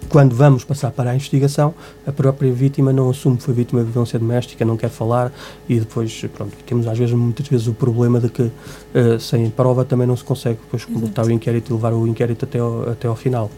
quando 0.09 0.35
vamos 0.35 0.63
passar 0.63 0.91
para 0.91 1.11
a 1.11 1.15
investigação, 1.15 1.73
a 2.05 2.11
própria 2.11 2.51
vítima 2.51 2.91
não 2.91 3.09
assume 3.09 3.37
que 3.37 3.43
foi 3.43 3.53
vítima 3.53 3.83
de 3.83 3.91
violência 3.91 4.17
doméstica, 4.17 4.65
não 4.65 4.75
quer 4.75 4.89
falar 4.89 5.31
e 5.67 5.79
depois, 5.79 6.25
pronto, 6.35 6.53
temos 6.65 6.87
às 6.87 6.97
vezes, 6.97 7.13
muitas 7.13 7.47
vezes 7.47 7.67
o 7.67 7.73
problema 7.73 8.19
de 8.19 8.29
que 8.29 8.41
uh, 8.41 9.19
sem 9.19 9.49
prova 9.49 9.85
também 9.85 10.07
não 10.07 10.17
se 10.17 10.23
consegue 10.23 10.59
depois 10.63 10.83
completar 10.83 11.25
o 11.25 11.31
inquérito 11.31 11.71
e 11.71 11.73
levar 11.73 11.93
o 11.93 12.07
inquérito 12.07 12.45
até 12.45 12.59
ao, 12.59 12.89
até 12.89 13.07
ao 13.07 13.15
final. 13.15 13.49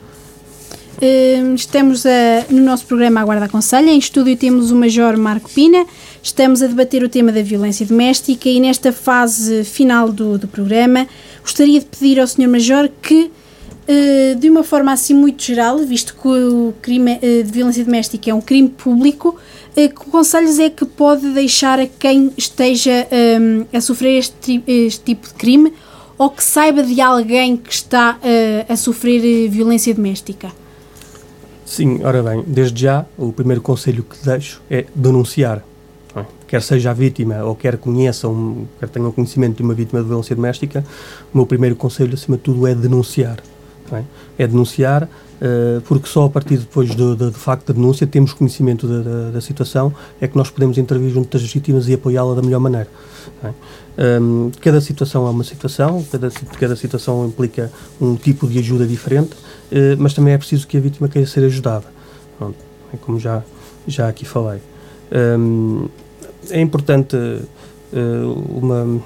Hum, 1.01 1.55
estamos 1.55 2.05
a, 2.05 2.45
no 2.49 2.61
nosso 2.61 2.85
programa 2.85 3.21
A 3.21 3.25
Guarda 3.25 3.45
Aconselha. 3.45 3.89
Em 3.89 3.97
estúdio 3.97 4.35
temos 4.37 4.71
o 4.71 4.75
Major 4.75 5.17
Marco 5.17 5.49
Pina. 5.49 5.85
Estamos 6.21 6.61
a 6.61 6.67
debater 6.67 7.01
o 7.03 7.09
tema 7.09 7.31
da 7.31 7.41
violência 7.41 7.85
doméstica 7.85 8.47
e 8.49 8.59
nesta 8.59 8.91
fase 8.91 9.63
final 9.63 10.11
do, 10.11 10.37
do 10.37 10.47
programa 10.47 11.07
gostaria 11.41 11.79
de 11.79 11.85
pedir 11.85 12.19
ao 12.19 12.27
Sr. 12.27 12.47
Major 12.47 12.89
que, 13.01 13.31
de 14.39 14.49
uma 14.49 14.63
forma 14.63 14.91
assim 14.91 15.13
muito 15.13 15.43
geral, 15.43 15.77
visto 15.79 16.15
que 16.15 16.27
o 16.27 16.73
crime 16.81 17.15
uh, 17.15 17.43
de 17.43 17.51
violência 17.51 17.83
doméstica 17.83 18.29
é 18.29 18.33
um 18.33 18.41
crime 18.41 18.69
público, 18.69 19.29
uh, 19.29 19.75
que 19.75 20.09
conselhos 20.09 20.59
é 20.59 20.69
que 20.69 20.85
pode 20.85 21.29
deixar 21.31 21.79
a 21.79 21.87
quem 21.87 22.31
esteja 22.37 23.07
a 23.73 23.81
sofrer 23.81 24.17
este, 24.17 24.63
este, 24.67 25.03
tipo 25.03 25.27
de 25.27 25.33
crime 25.33 25.73
ou 26.17 26.29
que 26.29 26.43
saiba 26.43 26.83
de 26.83 27.01
alguém 27.01 27.57
que 27.57 27.73
está 27.73 28.19
a 28.69 28.75
sofrer 28.75 29.49
violência 29.49 29.93
doméstica? 29.93 30.51
Sim, 31.71 32.03
ora 32.03 32.21
bem, 32.21 32.43
desde 32.45 32.81
já 32.81 33.05
o 33.17 33.31
primeiro 33.31 33.61
conselho 33.61 34.03
que 34.03 34.17
deixo 34.25 34.61
é 34.69 34.85
denunciar. 34.93 35.63
É? 36.13 36.25
Quer 36.45 36.61
seja 36.61 36.91
a 36.91 36.93
vítima 36.93 37.43
ou 37.45 37.55
quer 37.55 37.77
conheçam, 37.77 38.67
quer 38.77 38.89
tenham 38.89 39.09
conhecimento 39.11 39.55
de 39.55 39.63
uma 39.63 39.73
vítima 39.73 40.01
de 40.01 40.07
violência 40.07 40.35
doméstica, 40.35 40.83
o 41.33 41.37
meu 41.37 41.45
primeiro 41.45 41.77
conselho, 41.77 42.13
acima 42.13 42.35
de 42.35 42.43
tudo, 42.43 42.67
é 42.67 42.75
denunciar. 42.75 43.37
É? 43.93 44.03
é? 44.37 44.47
denunciar, 44.47 45.03
uh, 45.03 45.81
porque 45.81 46.07
só 46.07 46.25
a 46.25 46.29
partir 46.29 46.57
depois 46.57 46.95
do, 46.95 47.15
do, 47.15 47.31
do, 47.31 47.37
facto 47.37 47.67
da 47.67 47.73
denúncia, 47.73 48.07
temos 48.07 48.33
conhecimento 48.33 48.87
da, 48.87 49.01
da, 49.01 49.31
da, 49.31 49.41
situação, 49.41 49.93
é 50.19 50.27
que 50.27 50.37
nós 50.37 50.49
podemos 50.49 50.77
intervir 50.77 51.09
junto 51.09 51.37
das 51.37 51.51
vítimas 51.51 51.87
e 51.87 51.93
apoiá-la 51.93 52.35
da 52.35 52.41
melhor 52.41 52.59
maneira. 52.59 52.87
É? 53.43 53.51
Um, 54.21 54.51
cada 54.61 54.79
situação 54.79 55.27
é 55.27 55.29
uma 55.29 55.43
situação, 55.43 56.03
cada, 56.11 56.31
cada 56.31 56.75
situação 56.75 57.27
implica 57.27 57.71
um 57.99 58.15
tipo 58.15 58.47
de 58.47 58.59
ajuda 58.59 58.85
diferente 58.85 59.35
eh, 59.71 59.95
mas 59.97 60.13
também 60.13 60.33
é 60.33 60.37
preciso 60.37 60.67
que 60.67 60.75
a 60.75 60.79
vítima 60.81 61.07
queira 61.07 61.27
ser 61.27 61.45
ajudada. 61.45 61.85
Pronto, 62.37 62.57
é 62.93 62.97
como 62.97 63.19
já, 63.19 63.41
já 63.87 64.09
aqui 64.09 64.25
falei. 64.25 64.61
Um, 65.11 65.87
é 66.49 66.59
importante 66.59 67.15
uh, 67.15 68.57
uma, 68.57 69.01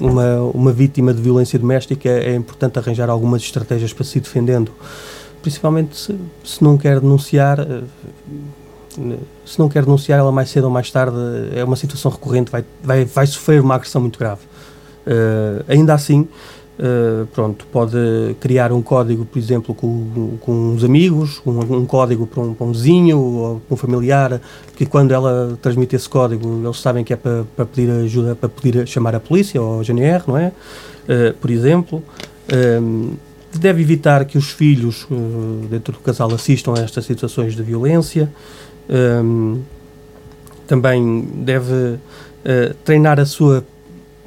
uma, 0.00 0.40
uma 0.54 0.72
vítima 0.72 1.12
de 1.12 1.20
violência 1.20 1.58
doméstica, 1.58 2.08
é 2.08 2.34
importante 2.34 2.78
arranjar 2.78 3.10
algumas 3.10 3.42
estratégias 3.42 3.92
para 3.92 4.04
se 4.04 4.20
defendendo, 4.20 4.72
principalmente 5.42 5.96
se, 5.96 6.18
se 6.44 6.62
não 6.62 6.76
quer 6.78 7.00
denunciar. 7.00 7.60
Uh, 7.60 7.84
se 9.46 9.58
não 9.58 9.68
quer 9.68 9.84
denunciar, 9.84 10.18
ela 10.18 10.32
mais 10.32 10.50
cedo 10.50 10.64
ou 10.64 10.70
mais 10.70 10.90
tarde 10.90 11.16
é 11.54 11.62
uma 11.62 11.76
situação 11.76 12.10
recorrente, 12.10 12.50
vai, 12.50 12.64
vai, 12.82 13.04
vai 13.04 13.26
sofrer 13.26 13.60
uma 13.60 13.76
agressão 13.76 14.00
muito 14.00 14.18
grave. 14.18 14.40
Uh, 15.06 15.64
ainda 15.68 15.94
assim, 15.94 16.26
Uh, 16.78 17.26
pronto, 17.34 17.66
pode 17.72 17.96
criar 18.38 18.70
um 18.70 18.80
código, 18.80 19.24
por 19.24 19.36
exemplo, 19.36 19.74
com, 19.74 20.38
com 20.40 20.52
uns 20.52 20.84
amigos, 20.84 21.42
um, 21.44 21.58
um 21.78 21.84
código 21.84 22.24
para 22.24 22.40
um, 22.40 22.54
para 22.54 22.66
um 22.68 22.70
vizinho 22.70 23.18
ou 23.18 23.60
para 23.66 23.74
um 23.74 23.76
familiar, 23.76 24.40
que 24.76 24.86
quando 24.86 25.10
ela 25.10 25.58
transmite 25.60 25.96
esse 25.96 26.08
código, 26.08 26.62
eles 26.64 26.80
sabem 26.80 27.02
que 27.02 27.12
é 27.12 27.16
para, 27.16 27.44
para 27.56 27.66
pedir 27.66 27.90
ajuda, 27.90 28.36
para 28.36 28.48
pedir 28.48 28.86
chamar 28.86 29.16
a 29.16 29.18
polícia 29.18 29.60
ou 29.60 29.80
a 29.80 29.82
GNR, 29.82 30.22
não 30.28 30.38
é? 30.38 30.52
Uh, 31.08 31.34
por 31.40 31.50
exemplo. 31.50 32.02
Um, 32.80 33.10
eh, 33.10 33.58
deve 33.58 33.82
evitar 33.82 34.24
que 34.24 34.38
os 34.38 34.50
filhos 34.50 35.06
uh, 35.10 35.66
dentro 35.68 35.92
do 35.92 35.98
casal 35.98 36.32
assistam 36.32 36.74
a 36.74 36.80
estas 36.80 37.04
situações 37.04 37.56
de 37.56 37.62
violência. 37.62 38.30
Um, 38.88 39.60
também 40.66 41.26
deve 41.34 41.98
treinar 42.84 43.18
a 43.18 43.26
sua 43.26 43.64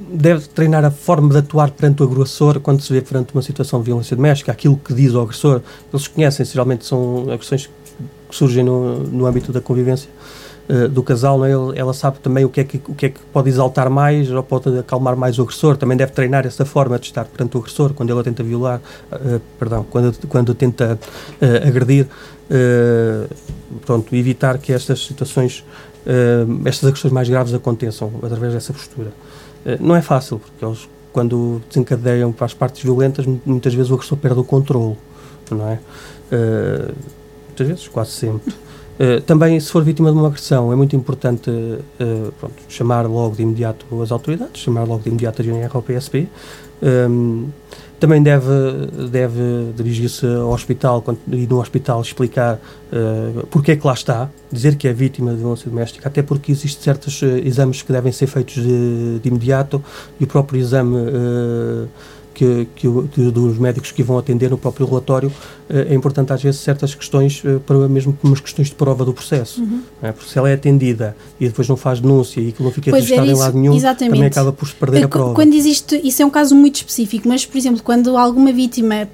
deve 0.09 0.47
treinar 0.47 0.83
a 0.83 0.91
forma 0.91 1.29
de 1.29 1.37
atuar 1.37 1.71
perante 1.71 2.01
o 2.01 2.05
agressor 2.05 2.59
quando 2.59 2.81
se 2.81 2.91
vê 2.91 3.01
perante 3.01 3.33
uma 3.33 3.41
situação 3.41 3.79
de 3.79 3.85
violência 3.85 4.15
doméstica, 4.15 4.51
aquilo 4.51 4.77
que 4.77 4.93
diz 4.93 5.13
o 5.13 5.21
agressor. 5.21 5.61
Eles 5.91 6.07
conhecem, 6.07 6.45
geralmente 6.45 6.85
são 6.85 7.23
agressões 7.31 7.69
que 8.29 8.35
surgem 8.35 8.63
no, 8.63 8.99
no 8.99 9.25
âmbito 9.25 9.51
da 9.51 9.61
convivência 9.61 10.09
uh, 10.69 10.87
do 10.87 11.03
casal, 11.03 11.45
é? 11.45 11.51
ela 11.75 11.93
sabe 11.93 12.19
também 12.19 12.45
o 12.45 12.49
que, 12.49 12.61
é 12.61 12.63
que, 12.63 12.81
o 12.87 12.95
que 12.95 13.05
é 13.07 13.09
que 13.09 13.19
pode 13.31 13.49
exaltar 13.49 13.89
mais 13.89 14.31
ou 14.31 14.41
pode 14.41 14.77
acalmar 14.79 15.15
mais 15.15 15.37
o 15.37 15.43
agressor. 15.43 15.77
Também 15.77 15.97
deve 15.97 16.11
treinar 16.13 16.45
essa 16.45 16.65
forma 16.65 16.97
de 16.97 17.07
estar 17.07 17.25
perante 17.25 17.57
o 17.57 17.59
agressor 17.59 17.93
quando 17.93 18.11
ele 18.11 18.23
tenta 18.23 18.43
violar, 18.43 18.81
uh, 19.11 19.41
perdão, 19.59 19.85
quando, 19.89 20.27
quando 20.27 20.55
tenta 20.55 20.97
uh, 21.41 21.67
agredir. 21.67 22.07
pronto, 23.85 24.13
evitar 24.13 24.57
que 24.57 24.73
estas 24.73 25.05
situações, 25.05 25.63
estas 26.65 26.89
agressões 26.89 27.13
mais 27.13 27.29
graves 27.29 27.53
aconteçam 27.53 28.11
através 28.21 28.51
dessa 28.51 28.73
postura. 28.73 29.13
Eh, 29.65 29.77
não 29.79 29.95
é 29.95 30.01
fácil, 30.01 30.39
porque 30.39 30.63
eles, 30.63 30.89
quando 31.11 31.61
desencadeiam 31.67 32.31
para 32.31 32.45
as 32.45 32.53
partes 32.53 32.83
violentas, 32.83 33.25
muitas 33.45 33.73
vezes 33.73 33.91
o 33.91 33.95
agressor 33.95 34.17
perde 34.17 34.39
o 34.39 34.43
controle, 34.43 34.97
não 35.49 35.67
é? 35.67 35.79
Uh, 36.31 36.95
muitas 37.47 37.67
vezes, 37.67 37.87
quase 37.89 38.11
sempre. 38.11 38.53
Uh, 38.97 39.19
também, 39.21 39.59
se 39.59 39.69
for 39.69 39.83
vítima 39.83 40.11
de 40.11 40.17
uma 40.17 40.27
agressão, 40.27 40.71
é 40.71 40.75
muito 40.75 40.95
importante 40.95 41.49
uh, 41.49 42.31
pronto, 42.39 42.55
chamar 42.69 43.05
logo 43.05 43.35
de 43.35 43.41
imediato 43.41 43.85
as 44.01 44.11
autoridades, 44.11 44.61
chamar 44.61 44.83
logo 44.83 45.03
de 45.03 45.09
imediato 45.09 45.41
a 45.41 45.45
GNR 45.45 45.71
ou 45.73 45.81
PSP. 45.81 46.29
Também 48.01 48.21
deve, 48.21 48.49
deve 49.11 49.73
dirigir-se 49.75 50.25
ao 50.25 50.49
hospital 50.49 51.05
e 51.31 51.45
no 51.45 51.61
hospital 51.61 52.01
explicar 52.01 52.55
uh, 52.55 53.45
porque 53.51 53.73
é 53.73 53.75
que 53.75 53.85
lá 53.85 53.93
está, 53.93 54.27
dizer 54.51 54.75
que 54.75 54.87
é 54.87 54.93
vítima 54.93 55.31
de 55.31 55.37
violência 55.37 55.69
doméstica, 55.69 56.09
até 56.09 56.23
porque 56.23 56.51
existem 56.51 56.81
certos 56.81 57.21
uh, 57.21 57.27
exames 57.45 57.83
que 57.83 57.91
devem 57.91 58.11
ser 58.11 58.25
feitos 58.25 58.55
de, 58.55 59.19
de 59.19 59.29
imediato 59.29 59.83
e 60.19 60.23
o 60.23 60.27
próprio 60.27 60.59
exame 60.59 60.97
uh, 60.97 61.87
que, 62.33 62.67
que, 62.75 62.87
dos 62.87 63.57
médicos 63.57 63.91
que 63.91 64.01
vão 64.03 64.17
atender 64.17 64.49
no 64.49 64.57
próprio 64.57 64.85
relatório, 64.85 65.31
eh, 65.69 65.87
é 65.89 65.93
importante 65.93 66.31
às 66.33 66.41
vezes 66.41 66.59
certas 66.61 66.95
questões, 66.95 67.41
eh, 67.45 67.59
para 67.65 67.87
mesmo 67.87 68.13
como 68.13 68.33
as 68.33 68.39
questões 68.39 68.69
de 68.69 68.75
prova 68.75 69.03
do 69.05 69.13
processo. 69.13 69.61
Uhum. 69.61 69.81
É? 70.01 70.11
Porque 70.11 70.29
se 70.29 70.37
ela 70.37 70.49
é 70.49 70.53
atendida 70.53 71.15
e 71.39 71.47
depois 71.47 71.67
não 71.67 71.77
faz 71.77 71.99
denúncia 71.99 72.39
e 72.39 72.51
que 72.51 72.63
não 72.63 72.71
fica 72.71 72.91
pois 72.91 73.03
registrado 73.03 73.31
em 73.31 73.35
lado 73.35 73.57
nenhum, 73.57 73.75
exatamente. 73.75 74.13
também 74.13 74.27
acaba 74.27 74.51
por 74.51 74.67
se 74.67 74.75
perder 74.75 75.03
a 75.03 75.07
prova. 75.07 75.33
Quando 75.33 75.53
existe, 75.53 75.99
isso 76.03 76.21
é 76.21 76.25
um 76.25 76.29
caso 76.29 76.55
muito 76.55 76.75
específico, 76.75 77.27
mas, 77.27 77.45
por 77.45 77.57
exemplo, 77.57 77.81
quando 77.83 78.17
alguma 78.17 78.51
vítima, 78.51 79.07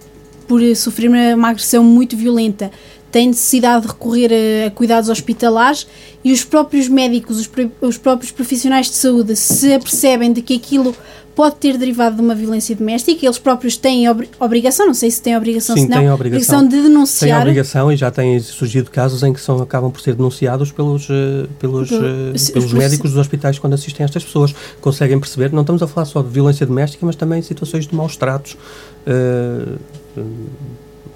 por 0.48 0.62
sofrer 0.76 1.10
uma, 1.10 1.36
uma 1.36 1.50
agressão 1.50 1.84
muito 1.84 2.16
violenta, 2.16 2.72
tem 3.12 3.28
necessidade 3.28 3.84
de 3.84 3.88
recorrer 3.88 4.32
a, 4.32 4.68
a, 4.68 4.72
cuidados 4.72 5.10
hospitalares 5.10 5.88
e 6.24 6.32
os 6.32 6.44
próprios 6.44 6.88
médicos, 6.88 7.40
os, 7.40 7.50
os 7.82 7.98
próprios 7.98 8.32
profissionais 8.32 8.88
de 8.88 8.96
saúde 8.96 9.36
se 9.36 9.74
apercebem 9.74 10.32
de 10.32 10.42
que 10.42 10.56
aquilo 10.56 10.96
pode 11.38 11.58
ter 11.58 11.78
derivado 11.78 12.16
de 12.16 12.22
uma 12.24 12.34
violência 12.34 12.76
doméstica, 12.76 13.24
eles 13.24 13.38
próprios 13.38 13.78
têm 13.78 14.10
ob 14.10 14.28
obrigação, 14.40 14.88
não 14.88 14.94
sei 14.96 15.12
se 15.12 15.22
têm 15.22 15.38
obrigação, 15.38 15.76
Sim, 15.76 15.84
se 15.84 15.88
não, 15.88 16.00
têm 16.00 16.12
obrigação, 16.12 16.62
obrigação 16.62 16.82
de 16.82 16.90
denunciar. 16.90 17.30
Têm 17.30 17.42
obrigação 17.42 17.92
e 17.92 17.96
já 17.96 18.10
têm 18.10 18.40
surgido 18.40 18.90
casos 18.90 19.22
em 19.22 19.32
que 19.32 19.40
são, 19.40 19.62
acabam 19.62 19.92
por 19.92 20.02
ser 20.02 20.16
denunciados 20.16 20.72
pelos, 20.72 21.08
uh, 21.10 21.48
pelos, 21.60 21.92
uh, 21.92 22.52
pelos 22.54 22.74
médicos 22.74 23.12
dos 23.12 23.20
hospitais 23.20 23.60
quando 23.60 23.74
assistem 23.74 24.04
a 24.04 24.06
estas 24.06 24.24
pessoas. 24.24 24.56
Conseguem 24.82 25.20
perceber, 25.20 25.54
não 25.54 25.62
estamos 25.62 25.84
a 25.84 25.88
falar 25.88 26.06
só 26.06 26.24
de 26.24 26.30
violência 26.30 26.66
doméstica, 26.66 27.06
mas 27.06 27.16
também 27.16 27.40
situações 27.44 27.86
de 27.86 27.94
maus 27.94 28.18
tratos. 28.18 28.58
Uh, 29.06 29.78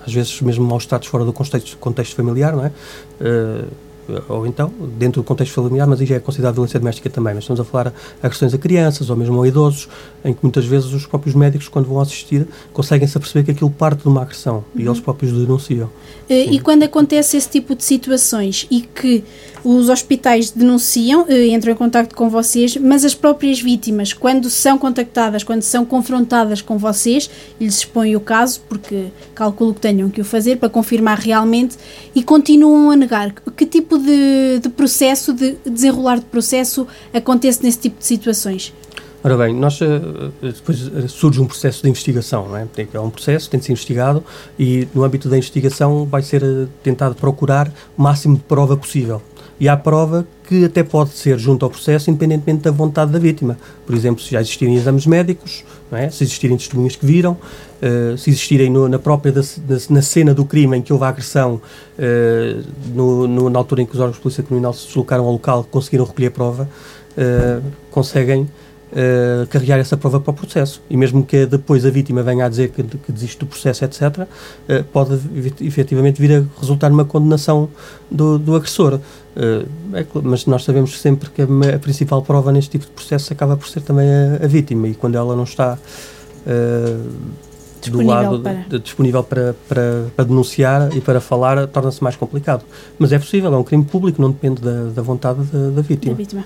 às 0.05 0.13
vezes 0.13 0.39
mesmo 0.39 0.63
maus 0.63 0.86
tratos 0.86 1.07
fora 1.07 1.25
do 1.25 1.34
contexto, 1.34 1.77
contexto 1.77 2.15
familiar, 2.15 2.55
não 2.55 2.65
é? 2.65 2.71
Ou 4.28 4.47
então 4.47 4.71
dentro 4.97 5.21
do 5.21 5.26
contexto 5.26 5.54
familiar, 5.54 5.88
mas 5.88 6.00
aí 6.00 6.06
já 6.06 6.15
é 6.15 6.19
considerado 6.19 6.56
violência 6.56 6.80
doméstica 6.80 7.10
também. 7.10 7.34
Nós 7.34 7.43
estamos 7.43 7.60
a 7.60 7.63
falar 7.63 7.93
agressões 8.21 8.54
a 8.54 8.58
crianças 8.58 9.10
ou 9.10 9.15
mesmo 9.15 9.41
a 9.41 9.47
idosos, 9.47 9.88
em 10.24 10.34
que 10.34 10.39
muitas 10.41 10.65
vezes 10.65 10.93
os 10.93 11.06
próprios 11.06 11.36
médicos, 11.36 11.67
quando 11.67 11.88
vão 11.88 12.00
assistir, 12.00 12.47
conseguem-se 12.74 13.17
aperceber 13.17 13.45
que 13.45 13.52
aquilo 13.52 13.69
parte 13.69 14.02
de 14.02 14.08
uma 14.08 14.21
agressão 14.21 14.58
uhum. 14.76 14.82
e 14.82 14.86
eles 14.86 15.00
próprios 15.00 15.32
denunciam. 15.32 15.89
E, 16.30 16.56
e 16.56 16.60
quando 16.60 16.84
acontece 16.84 17.38
esse 17.38 17.50
tipo 17.50 17.76
de 17.76 17.84
situações 17.84 18.67
e 18.69 18.82
que 18.82 19.24
os 19.63 19.89
hospitais 19.89 20.52
denunciam, 20.52 21.26
eh, 21.28 21.47
entram 21.47 21.74
em 21.74 21.76
contato 21.76 22.15
com 22.15 22.30
vocês, 22.30 22.78
mas 22.78 23.06
as 23.06 23.13
próprias 23.13 23.62
vítimas, 23.62 24.13
quando 24.13 24.50
são 24.50 24.78
contactadas, 24.78 25.43
quando 25.43 25.62
são 25.62 25.86
confrontadas 25.86 26.62
com 26.62 26.78
vocês, 26.78 27.30
lhes 27.60 27.78
expõem 27.78 28.15
o 28.15 28.19
caso, 28.19 28.62
porque 28.67 29.08
calculo 29.36 29.74
que 29.74 29.82
tenham 29.82 30.10
que 30.10 30.21
o 30.21 30.26
fazer 30.26 30.58
para 30.58 30.69
confirmar 30.69 31.19
realmente 31.19 31.78
e 32.15 32.24
continuam 32.24 32.91
a 32.91 32.95
negar. 32.95 33.34
Que 33.56 33.65
tipo 33.65 33.97
de, 33.97 34.60
de 34.60 34.69
processo, 34.69 35.34
de 35.34 35.58
desenrolar 35.65 36.19
de 36.19 36.26
processo 36.26 36.88
acontece 37.13 37.63
nesse 37.63 37.80
tipo 37.80 38.00
de 38.00 38.06
situações? 38.06 38.74
Ora 39.24 39.38
bem, 39.38 39.54
nós 39.54 39.80
eh, 39.82 40.02
depois 40.41 40.88
eh, 40.88 41.08
surge 41.08 41.39
um 41.39 41.45
processo 41.45 41.84
de 41.84 41.89
investigação, 41.89 42.50
não 42.50 42.58
é? 42.58 42.67
É 42.91 43.00
um 43.00 43.12
processo, 43.12 43.47
tem 43.50 43.60
de 43.60 43.67
ser 43.67 43.74
investigado 43.74 44.24
e 44.58 44.88
no 44.95 45.04
âmbito 45.04 45.30
da 45.30 45.38
investigação 45.38 46.06
vai 46.06 46.24
ser 46.24 46.43
tentado 46.82 47.13
procurar 47.13 47.71
o 47.95 48.02
máximo 48.02 48.36
de 48.36 48.41
prova 48.41 48.76
possível 48.76 49.21
e 49.62 49.69
há 49.69 49.78
prova 49.78 50.26
que 50.43 50.65
até 50.65 50.82
pode 50.82 51.12
ser 51.12 51.38
junto 51.38 51.63
ao 51.63 51.69
processo, 51.69 52.10
independentemente 52.10 52.63
da 52.63 52.71
vontade 52.71 53.12
da 53.12 53.19
vítima. 53.19 53.60
Por 53.86 53.93
exemplo, 53.93 54.19
se 54.19 54.32
já 54.32 54.41
existirem 54.41 54.76
exames 54.76 55.06
médicos, 55.06 55.63
é? 55.91 56.10
se 56.10 56.24
existirem 56.24 56.58
testemunhas 56.58 56.95
que 56.95 57.06
viram, 57.06 57.34
uh, 57.34 58.17
se 58.17 58.32
existirem 58.32 58.71
no, 58.71 58.89
na 58.89 58.97
própria 58.97 59.32
da, 59.32 59.41
na 59.91 60.02
cena 60.02 60.34
do 60.34 60.45
crime 60.45 60.78
em 60.78 60.82
que 60.82 60.91
houve 60.91 61.06
a 61.06 61.10
agressão, 61.10 61.62
uh, 62.00 62.63
no, 62.91 63.28
no, 63.28 63.50
na 63.52 63.60
altura 63.60 63.84
em 63.84 63.86
que 63.86 63.93
os 63.93 64.00
órgãos 64.00 64.15
de 64.15 64.21
polícia 64.24 64.43
criminal 64.43 64.74
se 64.74 64.88
deslocaram 64.88 65.26
ao 65.26 65.32
local, 65.32 65.63
conseguiram 65.69 66.06
recolher 66.06 66.32
prova, 66.32 66.67
uh, 67.15 67.63
conseguem 67.91 68.50
uh, 68.91 69.47
carregar 69.47 69.80
essa 69.80 69.97
prova 69.97 70.19
para 70.19 70.32
o 70.32 70.34
processo. 70.34 70.82
E 70.89 70.97
mesmo 70.97 71.25
que 71.25 71.45
depois 71.45 71.86
a 71.86 71.89
vítima 71.89 72.21
venha 72.23 72.45
a 72.45 72.49
dizer 72.49 72.69
que, 72.69 72.84
que 72.84 73.12
desiste 73.12 73.39
do 73.39 73.45
processo, 73.45 73.86
etc., 73.86 74.01
uh, 74.01 74.27
eh, 74.67 74.84
pode 74.84 75.19
efetivamente 75.62 76.21
vir 76.21 76.38
a 76.38 76.60
resultar 76.60 76.89
numa 76.89 77.06
condenação 77.06 77.69
do, 78.10 78.38
do 78.38 78.56
agressor. 78.56 78.95
Uh, 79.36 79.67
é, 79.93 80.06
mas 80.23 80.45
nós 80.45 80.63
sabemos 80.63 80.99
sempre 80.99 81.30
que 81.30 81.41
a, 81.41 81.75
a, 81.75 81.80
principal 81.80 82.21
prova 82.21 82.51
neste 82.51 82.71
tipo 82.71 82.86
de 82.86 82.91
processo 82.91 83.32
acaba 83.32 83.56
por 83.56 83.67
ser 83.67 83.82
também 83.82 84.08
a, 84.08 84.43
a 84.43 84.47
vítima, 84.47 84.88
e 84.88 84.93
quando 84.93 85.15
ela 85.15 85.36
não 85.36 85.43
está. 85.43 85.77
Do 87.89 88.02
lado 88.02 88.39
para. 88.39 88.65
De, 88.70 88.80
disponível 88.80 89.24
para, 89.24 89.56
para, 89.67 90.06
para, 90.15 90.26
denunciar 90.26 90.96
e 90.96 91.02
para 91.02 91.20
falar, 91.20 91.67
torna-se 91.67 92.04
mais 92.04 92.15
complicado. 92.15 92.63
Mas 93.00 93.12
é 93.12 93.20
possível, 93.20 93.54
é 93.54 93.58
um 93.58 93.63
crime 93.63 93.84
público, 93.84 94.22
não 94.22 94.32
depende 94.32 94.62
da, 94.62 94.84
da 94.86 95.02
vontade 95.02 95.41
da, 95.46 95.70
da 95.70 95.82
vítima. 95.82 96.13
Da 96.13 96.17
vítima. 96.17 96.46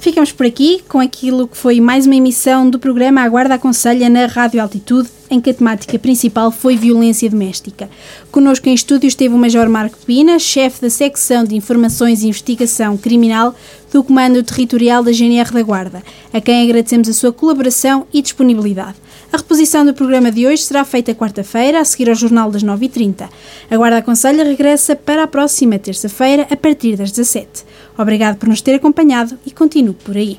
Ficamos 0.00 0.30
por 0.30 0.46
aqui 0.46 0.82
com 0.88 1.00
aquilo 1.00 1.48
que 1.48 1.56
foi 1.56 1.80
mais 1.80 2.06
uma 2.06 2.14
emissão 2.14 2.68
do 2.68 2.78
programa 2.78 3.22
Aguarda 3.22 3.54
Aconselha 3.54 4.08
na 4.08 4.26
Rádio 4.26 4.60
Altitude, 4.62 5.08
em 5.30 5.40
que 5.40 5.50
a 5.50 5.54
temática 5.54 5.98
principal 5.98 6.50
foi 6.50 6.76
violência 6.76 7.28
doméstica. 7.28 7.88
Conosco 8.30 8.68
em 8.68 8.74
estúdio 8.74 9.08
esteve 9.08 9.34
o 9.34 9.38
Major 9.38 9.68
Marco 9.68 9.98
Pina, 10.06 10.38
chefe 10.38 10.80
da 10.80 10.90
secção 10.90 11.44
de 11.44 11.56
Informações 11.56 12.22
e 12.22 12.28
Investigação 12.28 12.96
Criminal 12.96 13.54
do 13.92 14.04
Comando 14.04 14.42
Territorial 14.42 15.02
da 15.02 15.10
GNR 15.10 15.50
da 15.52 15.62
Guarda, 15.62 16.02
a 16.32 16.40
quem 16.40 16.62
agradecemos 16.62 17.08
a 17.08 17.12
sua 17.12 17.32
colaboração 17.32 18.06
e 18.12 18.20
disponibilidade. 18.22 18.96
A 19.32 19.38
reposição 19.38 19.84
do 19.84 19.92
programa 19.92 20.30
de 20.30 20.46
hoje 20.46 20.62
será 20.62 20.84
feita 20.84 21.14
quarta-feira, 21.14 21.80
a 21.80 21.84
seguir 21.84 22.08
ao 22.08 22.14
Jornal 22.14 22.50
das 22.50 22.62
9h30. 22.62 23.28
A 23.70 23.76
Guarda 23.76 23.98
Aconselha 23.98 24.44
regressa 24.44 24.94
para 24.94 25.24
a 25.24 25.26
próxima 25.26 25.78
terça-feira, 25.78 26.46
a 26.50 26.56
partir 26.56 26.96
das 26.96 27.10
17 27.10 27.64
Obrigado 27.98 28.36
por 28.36 28.48
nos 28.48 28.60
ter 28.60 28.74
acompanhado 28.74 29.38
e 29.44 29.50
continuo 29.50 29.94
por 29.94 30.16
aí. 30.16 30.38